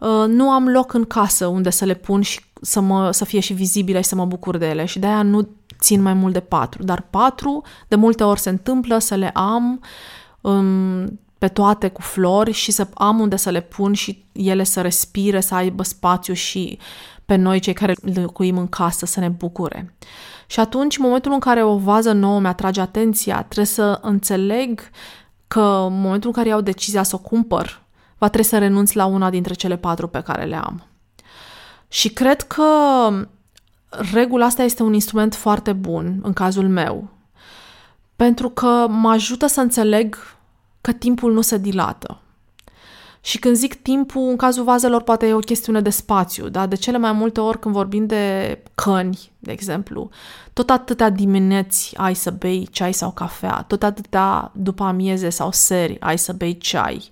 Uh, 0.00 0.24
nu 0.26 0.50
am 0.50 0.68
loc 0.68 0.92
în 0.92 1.04
casă 1.04 1.46
unde 1.46 1.70
să 1.70 1.84
le 1.84 1.94
pun 1.94 2.20
și 2.20 2.40
să, 2.60 2.80
mă, 2.80 3.10
să 3.10 3.24
fie 3.24 3.40
și 3.40 3.52
vizibile 3.52 4.00
și 4.00 4.08
să 4.08 4.14
mă 4.14 4.24
bucur 4.24 4.56
de 4.56 4.68
ele 4.68 4.84
și 4.84 4.98
de-aia 4.98 5.22
nu 5.22 5.48
țin 5.80 6.02
mai 6.02 6.14
mult 6.14 6.32
de 6.32 6.40
patru. 6.40 6.82
Dar 6.82 7.06
patru, 7.10 7.62
de 7.88 7.96
multe 7.96 8.24
ori 8.24 8.40
se 8.40 8.48
întâmplă 8.48 8.98
să 8.98 9.14
le 9.14 9.30
am 9.30 9.80
um, 10.40 11.18
pe 11.38 11.48
toate 11.48 11.88
cu 11.88 12.00
flori 12.00 12.52
și 12.52 12.70
să 12.70 12.88
am 12.94 13.20
unde 13.20 13.36
să 13.36 13.50
le 13.50 13.60
pun 13.60 13.92
și 13.92 14.24
ele 14.32 14.64
să 14.64 14.80
respire, 14.80 15.40
să 15.40 15.54
aibă 15.54 15.82
spațiu 15.82 16.34
și 16.34 16.78
pe 17.24 17.36
noi, 17.36 17.58
cei 17.58 17.72
care 17.72 17.94
locuim 18.14 18.58
în 18.58 18.68
casă, 18.68 19.06
să 19.06 19.20
ne 19.20 19.28
bucure. 19.28 19.94
Și 20.46 20.60
atunci, 20.60 20.98
în 20.98 21.04
momentul 21.04 21.32
în 21.32 21.38
care 21.38 21.62
o 21.62 21.76
vază 21.76 22.12
nouă 22.12 22.40
mi-atrage 22.40 22.80
atenția, 22.80 23.42
trebuie 23.42 23.66
să 23.66 23.98
înțeleg 24.02 24.80
că 25.48 25.84
în 25.86 26.00
momentul 26.00 26.28
în 26.28 26.34
care 26.34 26.48
iau 26.48 26.60
decizia 26.60 27.02
să 27.02 27.14
o 27.14 27.18
cumpăr, 27.18 27.82
va 28.18 28.28
trebui 28.28 28.48
să 28.48 28.58
renunț 28.58 28.92
la 28.92 29.04
una 29.04 29.30
dintre 29.30 29.54
cele 29.54 29.76
patru 29.76 30.06
pe 30.08 30.20
care 30.22 30.44
le 30.44 30.56
am. 30.56 30.86
Și 31.88 32.08
cred 32.08 32.42
că 32.42 32.64
regula 34.12 34.46
asta 34.46 34.62
este 34.62 34.82
un 34.82 34.92
instrument 34.92 35.34
foarte 35.34 35.72
bun 35.72 36.20
în 36.22 36.32
cazul 36.32 36.68
meu, 36.68 37.08
pentru 38.16 38.48
că 38.48 38.86
mă 38.88 39.10
ajută 39.10 39.46
să 39.46 39.60
înțeleg 39.60 40.16
că 40.80 40.92
timpul 40.92 41.32
nu 41.32 41.40
se 41.40 41.58
dilată. 41.58 42.20
Și 43.20 43.38
când 43.38 43.56
zic 43.56 43.82
timpul, 43.82 44.28
în 44.28 44.36
cazul 44.36 44.64
vazelor 44.64 45.02
poate 45.02 45.26
e 45.26 45.32
o 45.32 45.38
chestiune 45.38 45.80
de 45.80 45.90
spațiu, 45.90 46.48
da? 46.48 46.66
De 46.66 46.76
cele 46.76 46.98
mai 46.98 47.12
multe 47.12 47.40
ori 47.40 47.58
când 47.58 47.74
vorbim 47.74 48.06
de 48.06 48.62
căni, 48.74 49.32
de 49.38 49.52
exemplu, 49.52 50.10
tot 50.52 50.70
atâtea 50.70 51.10
dimineți 51.10 51.94
ai 51.96 52.14
să 52.14 52.30
bei 52.30 52.68
ceai 52.70 52.92
sau 52.92 53.10
cafea, 53.10 53.64
tot 53.66 53.82
atâtea 53.82 54.50
după 54.54 54.84
amieze 54.84 55.28
sau 55.28 55.52
seri 55.52 56.00
ai 56.00 56.18
să 56.18 56.32
bei 56.32 56.58
ceai. 56.58 57.10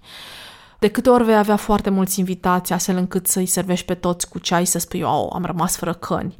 De 0.78 0.88
câte 0.88 1.10
ori 1.10 1.24
vei 1.24 1.36
avea 1.36 1.56
foarte 1.56 1.90
mulți 1.90 2.18
invitați 2.18 2.72
astfel 2.72 2.96
încât 2.96 3.26
să-i 3.26 3.46
servești 3.46 3.86
pe 3.86 3.94
toți 3.94 4.28
cu 4.28 4.38
ceai 4.38 4.64
să 4.64 4.78
spui, 4.78 5.02
oh, 5.02 5.28
am 5.32 5.44
rămas 5.44 5.76
fără 5.76 5.94
căni. 5.94 6.38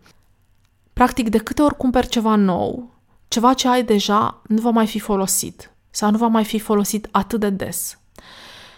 Practic, 0.93 1.29
de 1.29 1.39
câte 1.39 1.63
ori 1.63 1.77
cumperi 1.77 2.09
ceva 2.09 2.35
nou, 2.35 2.91
ceva 3.29 3.55
ce 3.55 3.69
ai 3.69 3.85
deja 3.85 4.43
nu 4.47 4.61
va 4.61 4.71
mai 4.71 4.87
fi 4.87 4.99
folosit 4.99 5.71
sau 5.97 6.11
nu 6.11 6.17
va 6.17 6.27
mai 6.27 6.45
fi 6.45 6.59
folosit 6.59 7.09
atât 7.11 7.41
de 7.41 7.51
des. 7.51 7.99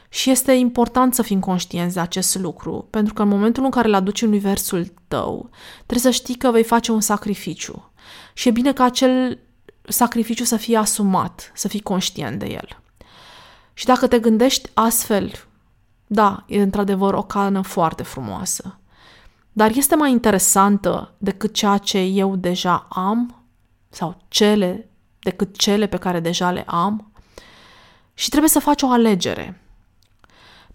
Și 0.08 0.30
este 0.30 0.52
important 0.52 1.14
să 1.14 1.22
fim 1.22 1.40
conștienți 1.40 1.94
de 1.94 2.00
acest 2.00 2.38
lucru, 2.38 2.86
pentru 2.90 3.14
că 3.14 3.22
în 3.22 3.28
momentul 3.28 3.64
în 3.64 3.70
care 3.70 3.88
îl 3.88 3.94
aduci 3.94 4.22
în 4.22 4.28
universul 4.28 4.92
tău, 5.08 5.50
trebuie 5.76 6.12
să 6.12 6.18
știi 6.18 6.34
că 6.34 6.50
vei 6.50 6.62
face 6.62 6.92
un 6.92 7.00
sacrificiu. 7.00 7.92
Și 8.34 8.48
e 8.48 8.50
bine 8.50 8.72
ca 8.72 8.84
acel 8.84 9.38
sacrificiu 9.82 10.44
să 10.44 10.56
fie 10.56 10.76
asumat, 10.76 11.52
să 11.54 11.68
fii 11.68 11.80
conștient 11.80 12.38
de 12.38 12.46
el. 12.46 12.82
Și 13.72 13.84
dacă 13.84 14.06
te 14.06 14.18
gândești 14.18 14.70
astfel, 14.74 15.32
da, 16.06 16.44
e 16.46 16.62
într-adevăr 16.62 17.14
o 17.14 17.22
cană 17.22 17.60
foarte 17.60 18.02
frumoasă. 18.02 18.78
Dar 19.52 19.70
este 19.70 19.94
mai 19.94 20.10
interesantă 20.10 21.14
decât 21.18 21.54
ceea 21.54 21.78
ce 21.78 21.98
eu 21.98 22.36
deja 22.36 22.86
am 22.90 23.44
sau 23.88 24.22
cele 24.28 24.88
decât 25.18 25.56
cele 25.56 25.86
pe 25.86 25.96
care 25.96 26.20
deja 26.20 26.50
le 26.50 26.64
am 26.66 27.12
și 28.14 28.28
trebuie 28.28 28.50
să 28.50 28.58
faci 28.58 28.82
o 28.82 28.90
alegere. 28.90 29.60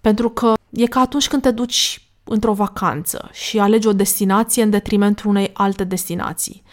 Pentru 0.01 0.29
că 0.29 0.53
e 0.69 0.85
ca 0.85 0.99
atunci 0.99 1.27
când 1.27 1.41
te 1.41 1.51
duci 1.51 2.07
într-o 2.23 2.53
vacanță 2.53 3.29
și 3.31 3.59
alegi 3.59 3.87
o 3.87 3.93
destinație 3.93 4.63
în 4.63 4.69
detrimentul 4.69 5.29
unei 5.29 5.49
alte 5.53 5.83
destinații. 5.83 6.63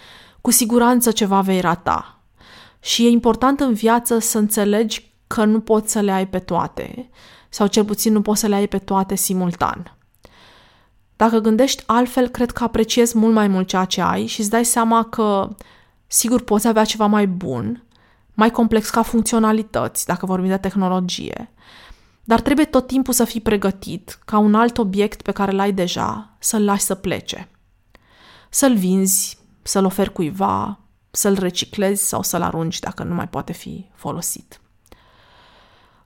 Cu 0.41 0.51
siguranță 0.51 1.11
ceva 1.11 1.41
vei 1.41 1.61
rata. 1.61 2.21
Și 2.81 3.07
e 3.07 3.09
important 3.09 3.61
în 3.61 3.75
viață 3.75 4.19
să 4.19 4.39
înțelegi 4.39 5.15
că 5.27 5.45
nu 5.45 5.61
poți 5.61 5.93
să 5.93 6.01
le 6.01 6.13
ai 6.13 6.29
pe 6.29 6.39
toate, 6.39 7.11
sau 7.49 7.67
cel 7.67 7.85
puțin 7.85 8.13
nu 8.13 8.23
poți 8.23 8.41
să 8.41 8.47
le 8.47 8.55
ai 8.55 8.67
pe 8.67 8.79
toate 8.79 9.15
simultan. 9.15 9.97
Dacă 11.17 11.39
gândești 11.39 11.83
altfel, 11.87 12.29
cred 12.29 12.51
că 12.51 12.65
apreciezi 12.65 13.19
mult 13.19 13.35
mai 13.35 13.49
mult 13.49 13.69
ceea 13.69 13.85
ce 13.85 14.01
ai 14.01 14.27
și 14.27 14.41
îți 14.41 14.51
dai 14.51 14.65
seama 14.65 15.05
că, 15.05 15.49
sigur, 16.13 16.43
poți 16.43 16.67
avea 16.67 16.85
ceva 16.85 17.07
mai 17.07 17.27
bun, 17.27 17.85
mai 18.35 18.51
complex 18.51 18.91
ca 18.91 19.03
funcționalități, 19.03 20.07
dacă 20.07 20.27
vorbim 20.27 20.49
de 20.49 20.57
tehnologie, 20.57 21.51
dar 22.25 22.41
trebuie 22.41 22.65
tot 22.65 22.87
timpul 22.87 23.15
să 23.15 23.25
fii 23.25 23.41
pregătit 23.41 24.19
ca 24.25 24.39
un 24.39 24.55
alt 24.55 24.79
obiect 24.79 25.23
pe 25.23 25.33
care 25.33 25.51
l-ai 25.51 25.73
deja 25.73 26.37
să-l 26.39 26.65
lași 26.65 26.83
să 26.83 26.95
plece. 26.95 27.49
Să-l 28.49 28.77
vinzi, 28.77 29.39
să-l 29.63 29.85
oferi 29.85 30.13
cuiva, 30.13 30.79
să-l 31.11 31.37
reciclezi 31.39 32.09
sau 32.09 32.23
să-l 32.23 32.43
arunci 32.43 32.79
dacă 32.79 33.03
nu 33.03 33.15
mai 33.15 33.29
poate 33.29 33.53
fi 33.53 33.91
folosit. 33.95 34.61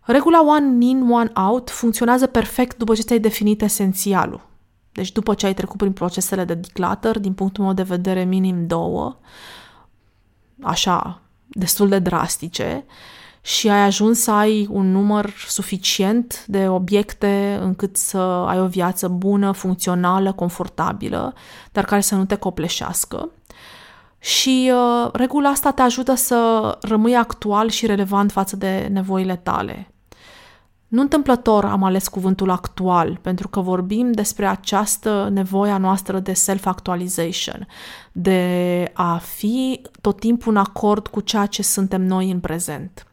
Regula 0.01 0.43
one 0.43 0.85
in, 0.85 1.11
one 1.11 1.31
out 1.35 1.71
funcționează 1.71 2.27
perfect 2.27 2.77
după 2.77 2.95
ce 2.95 3.03
ți-ai 3.03 3.19
definit 3.19 3.63
esențialul. 3.63 4.47
Deci 4.93 5.13
după 5.13 5.35
ce 5.35 5.47
ai 5.47 5.55
trecut 5.55 5.77
prin 5.77 5.93
procesele 5.93 6.45
de 6.45 6.55
declutter, 6.55 7.19
din 7.19 7.33
punctul 7.33 7.65
meu 7.65 7.73
de 7.73 7.83
vedere 7.83 8.25
minim 8.25 8.67
două, 8.67 9.19
așa, 10.65 11.21
destul 11.47 11.89
de 11.89 11.99
drastice, 11.99 12.85
și 13.41 13.69
ai 13.69 13.81
ajuns 13.81 14.21
să 14.21 14.31
ai 14.31 14.67
un 14.71 14.93
număr 14.93 15.33
suficient 15.49 16.45
de 16.47 16.69
obiecte 16.69 17.59
încât 17.63 17.97
să 17.97 18.19
ai 18.19 18.61
o 18.61 18.67
viață 18.67 19.09
bună, 19.09 19.53
funcțională, 19.53 20.33
confortabilă, 20.33 21.35
dar 21.73 21.85
care 21.85 22.01
să 22.01 22.15
nu 22.15 22.25
te 22.25 22.35
copleșească. 22.35 23.31
Și 24.19 24.73
uh, 24.75 25.11
regula 25.13 25.49
asta 25.49 25.71
te 25.71 25.83
ajută 25.83 26.15
să 26.15 26.79
rămâi 26.81 27.17
actual 27.17 27.69
și 27.69 27.87
relevant 27.87 28.33
față 28.33 28.57
de 28.57 28.89
nevoile 28.93 29.37
tale. 29.37 29.94
Nu 30.95 31.01
întâmplător 31.01 31.65
am 31.65 31.83
ales 31.83 32.09
cuvântul 32.09 32.51
actual, 32.51 33.19
pentru 33.23 33.49
că 33.49 33.61
vorbim 33.61 34.13
despre 34.13 34.47
această 34.47 35.29
nevoie 35.33 35.71
a 35.71 35.79
noastră 35.79 36.19
de 36.19 36.33
self-actualization, 36.33 37.67
de 38.13 38.91
a 38.93 39.17
fi 39.17 39.81
tot 40.01 40.21
timpul 40.21 40.53
în 40.53 40.59
acord 40.59 41.07
cu 41.07 41.21
ceea 41.21 41.47
ce 41.47 41.63
suntem 41.63 42.03
noi 42.03 42.31
în 42.31 42.41
prezent. 42.41 43.07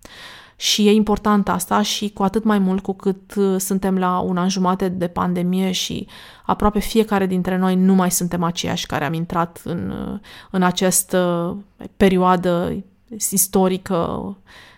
Și 0.55 0.88
e 0.88 0.91
important 0.91 1.50
asta 1.50 1.81
și 1.81 2.09
cu 2.09 2.23
atât 2.23 2.43
mai 2.43 2.59
mult 2.59 2.83
cu 2.83 2.93
cât 2.93 3.35
uh, 3.35 3.59
suntem 3.59 3.97
la 3.97 4.19
un 4.19 4.38
an 4.38 4.50
jumate 4.50 4.89
de 4.89 5.07
pandemie 5.07 5.71
și 5.71 6.07
aproape 6.45 6.79
fiecare 6.79 7.25
dintre 7.25 7.57
noi 7.57 7.75
nu 7.75 7.93
mai 7.93 8.11
suntem 8.11 8.43
aceiași 8.43 8.85
care 8.85 9.05
am 9.05 9.13
intrat 9.13 9.61
în, 9.63 9.89
uh, 9.89 10.19
în 10.51 10.63
această 10.63 11.57
perioadă 11.97 12.83
istorică 13.31 14.35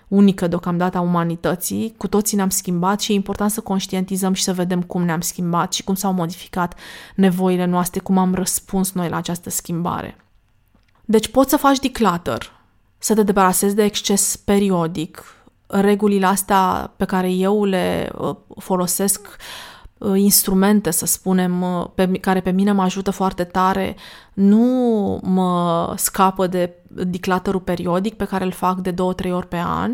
unică 0.07 0.47
deocamdată 0.47 0.97
a 0.97 1.01
umanității, 1.01 1.93
cu 1.97 2.07
toții 2.07 2.37
ne-am 2.37 2.49
schimbat 2.49 2.99
și 2.99 3.11
e 3.11 3.15
important 3.15 3.51
să 3.51 3.61
conștientizăm 3.61 4.33
și 4.33 4.43
să 4.43 4.53
vedem 4.53 4.81
cum 4.81 5.03
ne-am 5.03 5.21
schimbat 5.21 5.73
și 5.73 5.83
cum 5.83 5.95
s-au 5.95 6.13
modificat 6.13 6.79
nevoile 7.15 7.65
noastre, 7.65 7.99
cum 7.99 8.17
am 8.17 8.33
răspuns 8.33 8.91
noi 8.91 9.09
la 9.09 9.17
această 9.17 9.49
schimbare. 9.49 10.17
Deci 11.05 11.27
poți 11.27 11.49
să 11.49 11.57
faci 11.57 11.79
declutter, 11.79 12.51
să 12.97 13.13
te 13.13 13.23
debarasezi 13.23 13.75
de 13.75 13.83
exces 13.83 14.35
periodic, 14.35 15.23
regulile 15.67 16.25
astea 16.25 16.93
pe 16.97 17.05
care 17.05 17.31
eu 17.31 17.63
le 17.63 18.11
uh, 18.17 18.35
folosesc 18.57 19.21
uh, 19.27 19.72
instrumente, 20.15 20.91
să 20.91 21.05
spunem, 21.05 21.61
uh, 21.61 21.85
pe, 21.95 22.11
care 22.11 22.41
pe 22.41 22.51
mine 22.51 22.71
mă 22.71 22.81
ajută 22.81 23.11
foarte 23.11 23.43
tare, 23.43 23.95
nu 24.33 25.19
mă 25.23 25.93
scapă 25.97 26.47
de 26.47 26.73
diclatorul 26.87 27.59
periodic 27.59 28.13
pe 28.13 28.25
care 28.25 28.43
îl 28.43 28.51
fac 28.51 28.79
de 28.79 28.91
două, 28.91 29.13
trei 29.13 29.33
ori 29.33 29.47
pe 29.47 29.61
an, 29.65 29.91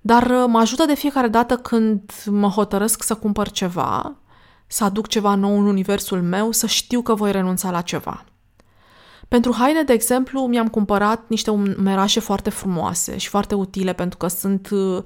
dar 0.00 0.44
mă 0.46 0.58
ajută 0.58 0.84
de 0.84 0.94
fiecare 0.94 1.28
dată 1.28 1.56
când 1.56 2.12
mă 2.26 2.48
hotărăsc 2.48 3.02
să 3.02 3.14
cumpăr 3.14 3.50
ceva, 3.50 4.14
să 4.66 4.84
aduc 4.84 5.06
ceva 5.06 5.34
nou 5.34 5.58
în 5.58 5.66
universul 5.66 6.22
meu, 6.22 6.52
să 6.52 6.66
știu 6.66 7.02
că 7.02 7.14
voi 7.14 7.32
renunța 7.32 7.70
la 7.70 7.80
ceva. 7.80 8.24
Pentru 9.28 9.54
haine, 9.58 9.82
de 9.82 9.92
exemplu, 9.92 10.46
mi-am 10.46 10.68
cumpărat 10.68 11.24
niște 11.26 11.50
umerașe 11.50 12.20
foarte 12.20 12.50
frumoase 12.50 13.16
și 13.16 13.28
foarte 13.28 13.54
utile 13.54 13.92
pentru 13.92 14.18
că 14.18 14.26
sunt 14.26 14.68
uh, 14.70 15.02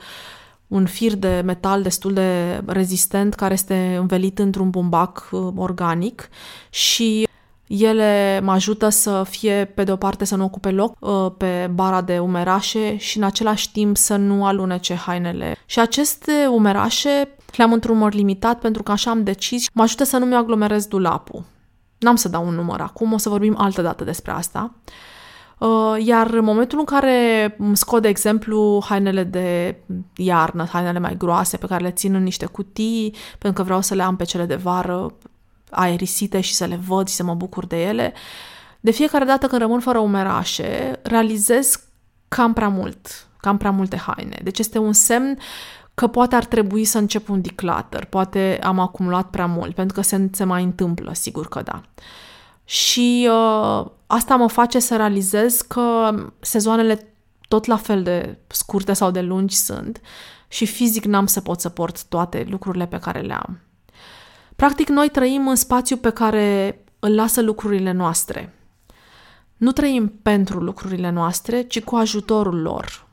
un 0.69 0.87
fir 0.87 1.15
de 1.15 1.43
metal 1.45 1.83
destul 1.83 2.13
de 2.13 2.61
rezistent 2.67 3.35
care 3.35 3.53
este 3.53 3.97
învelit 3.99 4.39
într-un 4.39 4.71
bumbac 4.71 5.29
uh, 5.31 5.53
organic 5.57 6.29
și 6.71 7.27
ele 7.67 8.41
mă 8.43 8.53
ajută 8.53 8.89
să 8.89 9.25
fie, 9.29 9.73
pe 9.75 9.85
de 9.85 9.93
o 9.93 9.97
parte, 9.97 10.25
să 10.25 10.37
nu 10.37 10.45
ocupe 10.45 10.71
loc 10.71 10.97
uh, 10.99 11.33
pe 11.37 11.71
bara 11.75 12.01
de 12.01 12.19
umerașe 12.19 12.97
și 12.97 13.17
în 13.17 13.23
același 13.23 13.73
timp 13.73 13.97
să 13.97 14.17
nu 14.17 14.45
alunece 14.45 14.95
hainele. 14.95 15.57
Și 15.67 15.81
aceste 15.81 16.47
umerașe 16.51 17.29
le-am 17.57 17.73
într-un 17.73 17.95
număr 17.95 18.13
limitat 18.13 18.61
pentru 18.61 18.83
că 18.83 18.93
așa 18.93 19.11
am 19.11 19.23
decis. 19.23 19.67
Mă 19.73 19.83
ajută 19.83 20.05
să 20.05 20.17
nu 20.17 20.25
mi 20.25 20.35
aglomerez 20.35 20.87
dulapul. 20.87 21.45
N-am 21.99 22.17
să 22.17 22.29
dau 22.29 22.47
un 22.47 22.55
număr 22.55 22.81
acum, 22.81 23.13
o 23.13 23.19
să 23.19 23.29
vorbim 23.29 23.55
altă 23.59 23.83
dată 23.83 24.05
despre 24.05 24.33
asta. 24.33 24.75
Uh, 25.65 26.05
iar 26.07 26.31
în 26.31 26.45
momentul 26.45 26.79
în 26.79 26.85
care 26.85 27.57
scot, 27.73 28.03
de 28.03 28.09
exemplu, 28.09 28.83
hainele 28.89 29.25
de 29.25 29.77
iarnă, 30.17 30.65
hainele 30.65 30.99
mai 30.99 31.17
groase 31.17 31.57
pe 31.57 31.67
care 31.67 31.83
le 31.83 31.91
țin 31.91 32.15
în 32.15 32.23
niște 32.23 32.47
cutii, 32.47 33.15
pentru 33.39 33.53
că 33.53 33.63
vreau 33.63 33.81
să 33.81 33.95
le 33.95 34.03
am 34.03 34.17
pe 34.17 34.25
cele 34.25 34.45
de 34.45 34.55
vară 34.55 35.15
aerisite 35.71 36.41
și 36.41 36.55
să 36.55 36.65
le 36.65 36.77
văd 36.87 37.09
și 37.09 37.15
să 37.15 37.23
mă 37.23 37.35
bucur 37.35 37.67
de 37.67 37.83
ele, 37.83 38.13
de 38.81 38.91
fiecare 38.91 39.25
dată 39.25 39.47
când 39.47 39.61
rămân 39.61 39.81
fără 39.81 39.99
umerașe, 39.99 41.01
realizez 41.03 41.89
cam 42.29 42.53
prea 42.53 42.69
mult, 42.69 43.29
cam 43.41 43.57
prea 43.57 43.71
multe 43.71 43.97
haine. 43.97 44.41
Deci 44.43 44.59
este 44.59 44.79
un 44.79 44.93
semn 44.93 45.39
că 45.95 46.07
poate 46.07 46.35
ar 46.35 46.45
trebui 46.45 46.85
să 46.85 46.99
încep 46.99 47.29
un 47.29 47.41
declutter, 47.41 48.05
poate 48.05 48.59
am 48.63 48.79
acumulat 48.79 49.31
prea 49.31 49.47
mult, 49.47 49.75
pentru 49.75 49.95
că 49.95 50.03
se, 50.03 50.29
se 50.33 50.45
mai 50.45 50.63
întâmplă, 50.63 51.15
sigur 51.15 51.49
că 51.49 51.63
da. 51.63 51.81
Și 52.65 53.29
uh, 53.31 53.87
asta 54.07 54.37
mă 54.37 54.49
face 54.49 54.79
să 54.79 54.97
realizez 54.97 55.61
că 55.61 56.15
sezoanele 56.41 57.15
tot 57.49 57.65
la 57.65 57.77
fel 57.77 58.03
de 58.03 58.39
scurte 58.47 58.93
sau 58.93 59.11
de 59.11 59.21
lungi 59.21 59.57
sunt 59.57 60.01
și 60.49 60.67
fizic 60.67 61.05
n-am 61.05 61.27
să 61.27 61.41
pot 61.41 61.61
să 61.61 61.69
port 61.69 62.05
toate 62.05 62.47
lucrurile 62.49 62.87
pe 62.87 62.99
care 62.99 63.21
le 63.21 63.35
am. 63.35 63.61
Practic, 64.57 64.89
noi 64.89 65.09
trăim 65.09 65.49
în 65.49 65.57
spațiu 65.57 65.97
pe 65.97 66.11
care 66.11 66.79
îl 66.99 67.15
lasă 67.15 67.43
lucrurile 67.43 67.93
noastre. 67.93 68.55
Nu 69.57 69.73
trăim 69.73 70.13
pentru 70.23 70.59
lucrurile 70.59 71.11
noastre, 71.11 71.63
ci 71.63 71.81
cu 71.81 71.97
ajutorul 71.97 72.61
lor. 72.61 73.07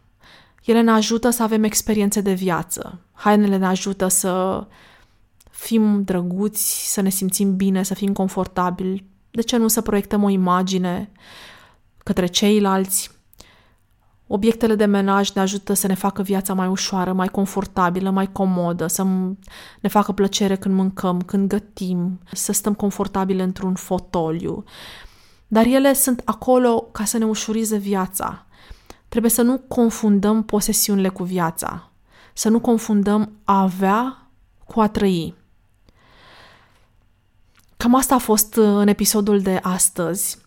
Ele 0.64 0.82
ne 0.82 0.92
ajută 0.92 1.30
să 1.30 1.44
avem 1.44 1.64
experiențe 1.64 2.22
de 2.22 2.34
viață. 2.34 3.00
Hainele 3.14 3.58
ne 3.58 3.66
ajută 3.66 4.08
să 4.08 4.66
fim 5.50 6.04
drăguți, 6.04 6.94
să 6.94 7.02
ne 7.02 7.10
simțim 7.10 7.56
bine, 7.56 7.84
să 7.84 7.94
fim 7.94 8.14
confortabili. 8.14 9.06
De 9.32 9.42
ce 9.42 9.58
nu 9.58 9.68
să 9.68 9.82
proiectăm 9.82 10.24
o 10.24 10.30
imagine 10.30 11.12
către 11.98 12.26
ceilalți? 12.26 13.12
Obiectele 14.28 14.76
de 14.76 14.86
menaj 14.86 15.32
ne 15.32 15.42
ajută 15.42 15.74
să 15.74 15.88
ne 15.88 15.94
facă 15.94 16.22
viața 16.22 16.54
mai 16.54 16.68
ușoară, 16.68 17.14
mai 17.14 17.28
confortabilă, 17.28 18.10
mai 18.10 18.32
comodă, 18.32 18.88
să 18.88 19.04
ne 19.82 19.90
facă 19.90 20.12
plăcere 20.12 20.56
când 20.56 20.76
mâncăm, 20.76 21.22
când 21.22 21.48
gătim, 21.48 22.20
să 22.32 22.52
stăm 22.52 22.74
confortabil 22.74 23.40
într-un 23.40 23.76
fotoliu. 23.76 24.64
Dar 25.48 25.66
ele 25.66 25.94
sunt 25.94 26.22
acolo 26.26 26.82
ca 26.92 27.04
să 27.04 27.18
ne 27.18 27.26
ușurize 27.26 27.78
viața, 27.78 28.46
Trebuie 29.12 29.32
să 29.32 29.42
nu 29.42 29.58
confundăm 29.58 30.44
posesiunile 30.44 31.10
cu 31.10 31.24
viața, 31.24 31.92
să 32.34 32.50
nu 32.50 32.60
confundăm 32.60 33.32
a 33.44 33.62
avea 33.62 34.30
cu 34.66 34.80
a 34.80 34.88
trăi. 34.88 35.36
Cam 37.82 37.96
asta 37.96 38.16
a 38.16 38.18
fost 38.18 38.56
uh, 38.56 38.66
în 38.66 38.88
episodul 38.88 39.40
de 39.40 39.60
astăzi. 39.62 40.38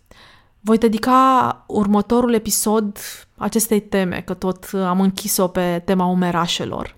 Voi 0.61 0.79
dedica 0.79 1.65
următorul 1.67 2.35
episod 2.35 2.99
acestei 3.37 3.81
teme, 3.81 4.21
că 4.21 4.35
tot 4.35 4.71
uh, 4.73 4.81
am 4.81 5.01
închis-o 5.01 5.49
pe 5.49 5.83
tema 5.85 6.07
umerașelor. 6.07 6.95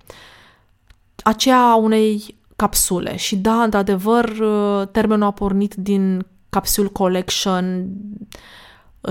Aceea 1.22 1.75
unei 1.75 2.38
capsule. 2.57 3.16
Și 3.16 3.37
da, 3.37 3.62
într-adevăr, 3.62 4.29
uh, 4.29 4.88
termenul 4.88 5.27
a 5.27 5.31
pornit 5.31 5.75
din 5.75 6.27
Capsule 6.49 6.88
Collection, 6.88 7.87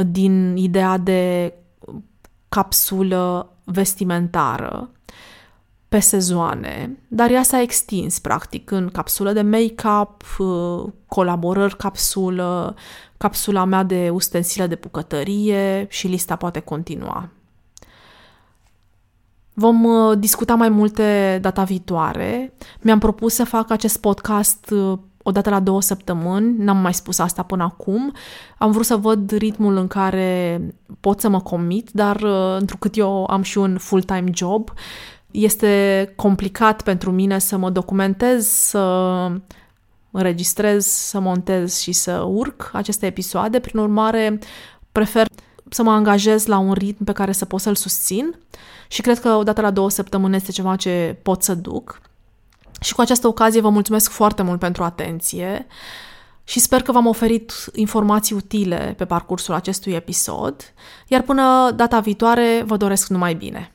din 0.07 0.55
ideea 0.55 0.97
de 0.97 1.53
capsulă 2.49 3.53
vestimentară 3.63 4.89
pe 5.89 5.99
sezoane, 5.99 6.97
dar 7.07 7.29
ea 7.29 7.43
s-a 7.43 7.61
extins 7.61 8.19
practic 8.19 8.71
în 8.71 8.89
capsulă 8.89 9.31
de 9.31 9.41
make-up, 9.41 10.23
uh, 10.37 10.91
colaborări 11.07 11.77
capsulă, 11.77 12.75
capsula 13.17 13.65
mea 13.65 13.83
de 13.83 14.09
ustensile 14.09 14.67
de 14.67 14.77
bucătărie 14.81 15.87
și 15.89 16.07
lista 16.07 16.35
poate 16.35 16.59
continua. 16.59 17.29
Vom 19.53 19.83
uh, 19.83 20.17
discuta 20.17 20.55
mai 20.55 20.69
multe 20.69 21.37
data 21.41 21.63
viitoare. 21.63 22.53
Mi-am 22.81 22.99
propus 22.99 23.33
să 23.33 23.43
fac 23.43 23.71
acest 23.71 23.97
podcast 23.97 24.69
uh, 24.69 24.99
o 25.23 25.31
dată 25.31 25.49
la 25.49 25.59
două 25.59 25.81
săptămâni, 25.81 26.63
n-am 26.63 26.77
mai 26.77 26.93
spus 26.93 27.19
asta 27.19 27.43
până 27.43 27.63
acum. 27.63 28.13
Am 28.57 28.71
vrut 28.71 28.85
să 28.85 28.95
văd 28.95 29.31
ritmul 29.31 29.77
în 29.77 29.87
care 29.87 30.61
pot 30.99 31.19
să 31.19 31.29
mă 31.29 31.41
comit, 31.41 31.89
dar 31.91 32.15
uh, 32.15 32.55
întrucât 32.59 32.97
eu 32.97 33.25
am 33.29 33.41
și 33.41 33.57
un 33.57 33.77
full-time 33.77 34.29
job, 34.33 34.71
este 35.35 36.13
complicat 36.15 36.81
pentru 36.81 37.11
mine 37.11 37.39
să 37.39 37.57
mă 37.57 37.69
documentez, 37.69 38.47
să 38.47 38.79
înregistrez, 40.11 40.85
să 40.85 41.19
montez 41.19 41.79
și 41.79 41.91
să 41.91 42.25
urc 42.27 42.69
aceste 42.73 43.05
episoade. 43.05 43.59
Prin 43.59 43.79
urmare, 43.79 44.39
prefer 44.91 45.27
să 45.69 45.83
mă 45.83 45.91
angajez 45.91 46.45
la 46.45 46.57
un 46.57 46.73
ritm 46.73 47.03
pe 47.03 47.11
care 47.11 47.31
să 47.31 47.45
pot 47.45 47.61
să-l 47.61 47.75
susțin 47.75 48.35
și 48.87 49.01
cred 49.01 49.19
că 49.19 49.29
odată 49.29 49.61
la 49.61 49.71
două 49.71 49.89
săptămâni 49.89 50.35
este 50.35 50.51
ceva 50.51 50.75
ce 50.75 51.19
pot 51.23 51.43
să 51.43 51.53
duc. 51.53 52.01
Și 52.81 52.93
cu 52.93 53.01
această 53.01 53.27
ocazie 53.27 53.61
vă 53.61 53.69
mulțumesc 53.69 54.11
foarte 54.11 54.41
mult 54.41 54.59
pentru 54.59 54.83
atenție 54.83 55.67
și 56.43 56.59
sper 56.59 56.81
că 56.81 56.91
v-am 56.91 57.05
oferit 57.05 57.53
informații 57.73 58.35
utile 58.35 58.93
pe 58.97 59.05
parcursul 59.05 59.53
acestui 59.53 59.93
episod, 59.93 60.73
iar 61.07 61.21
până 61.21 61.71
data 61.75 61.99
viitoare 61.99 62.63
vă 62.65 62.77
doresc 62.77 63.09
numai 63.09 63.33
bine. 63.33 63.74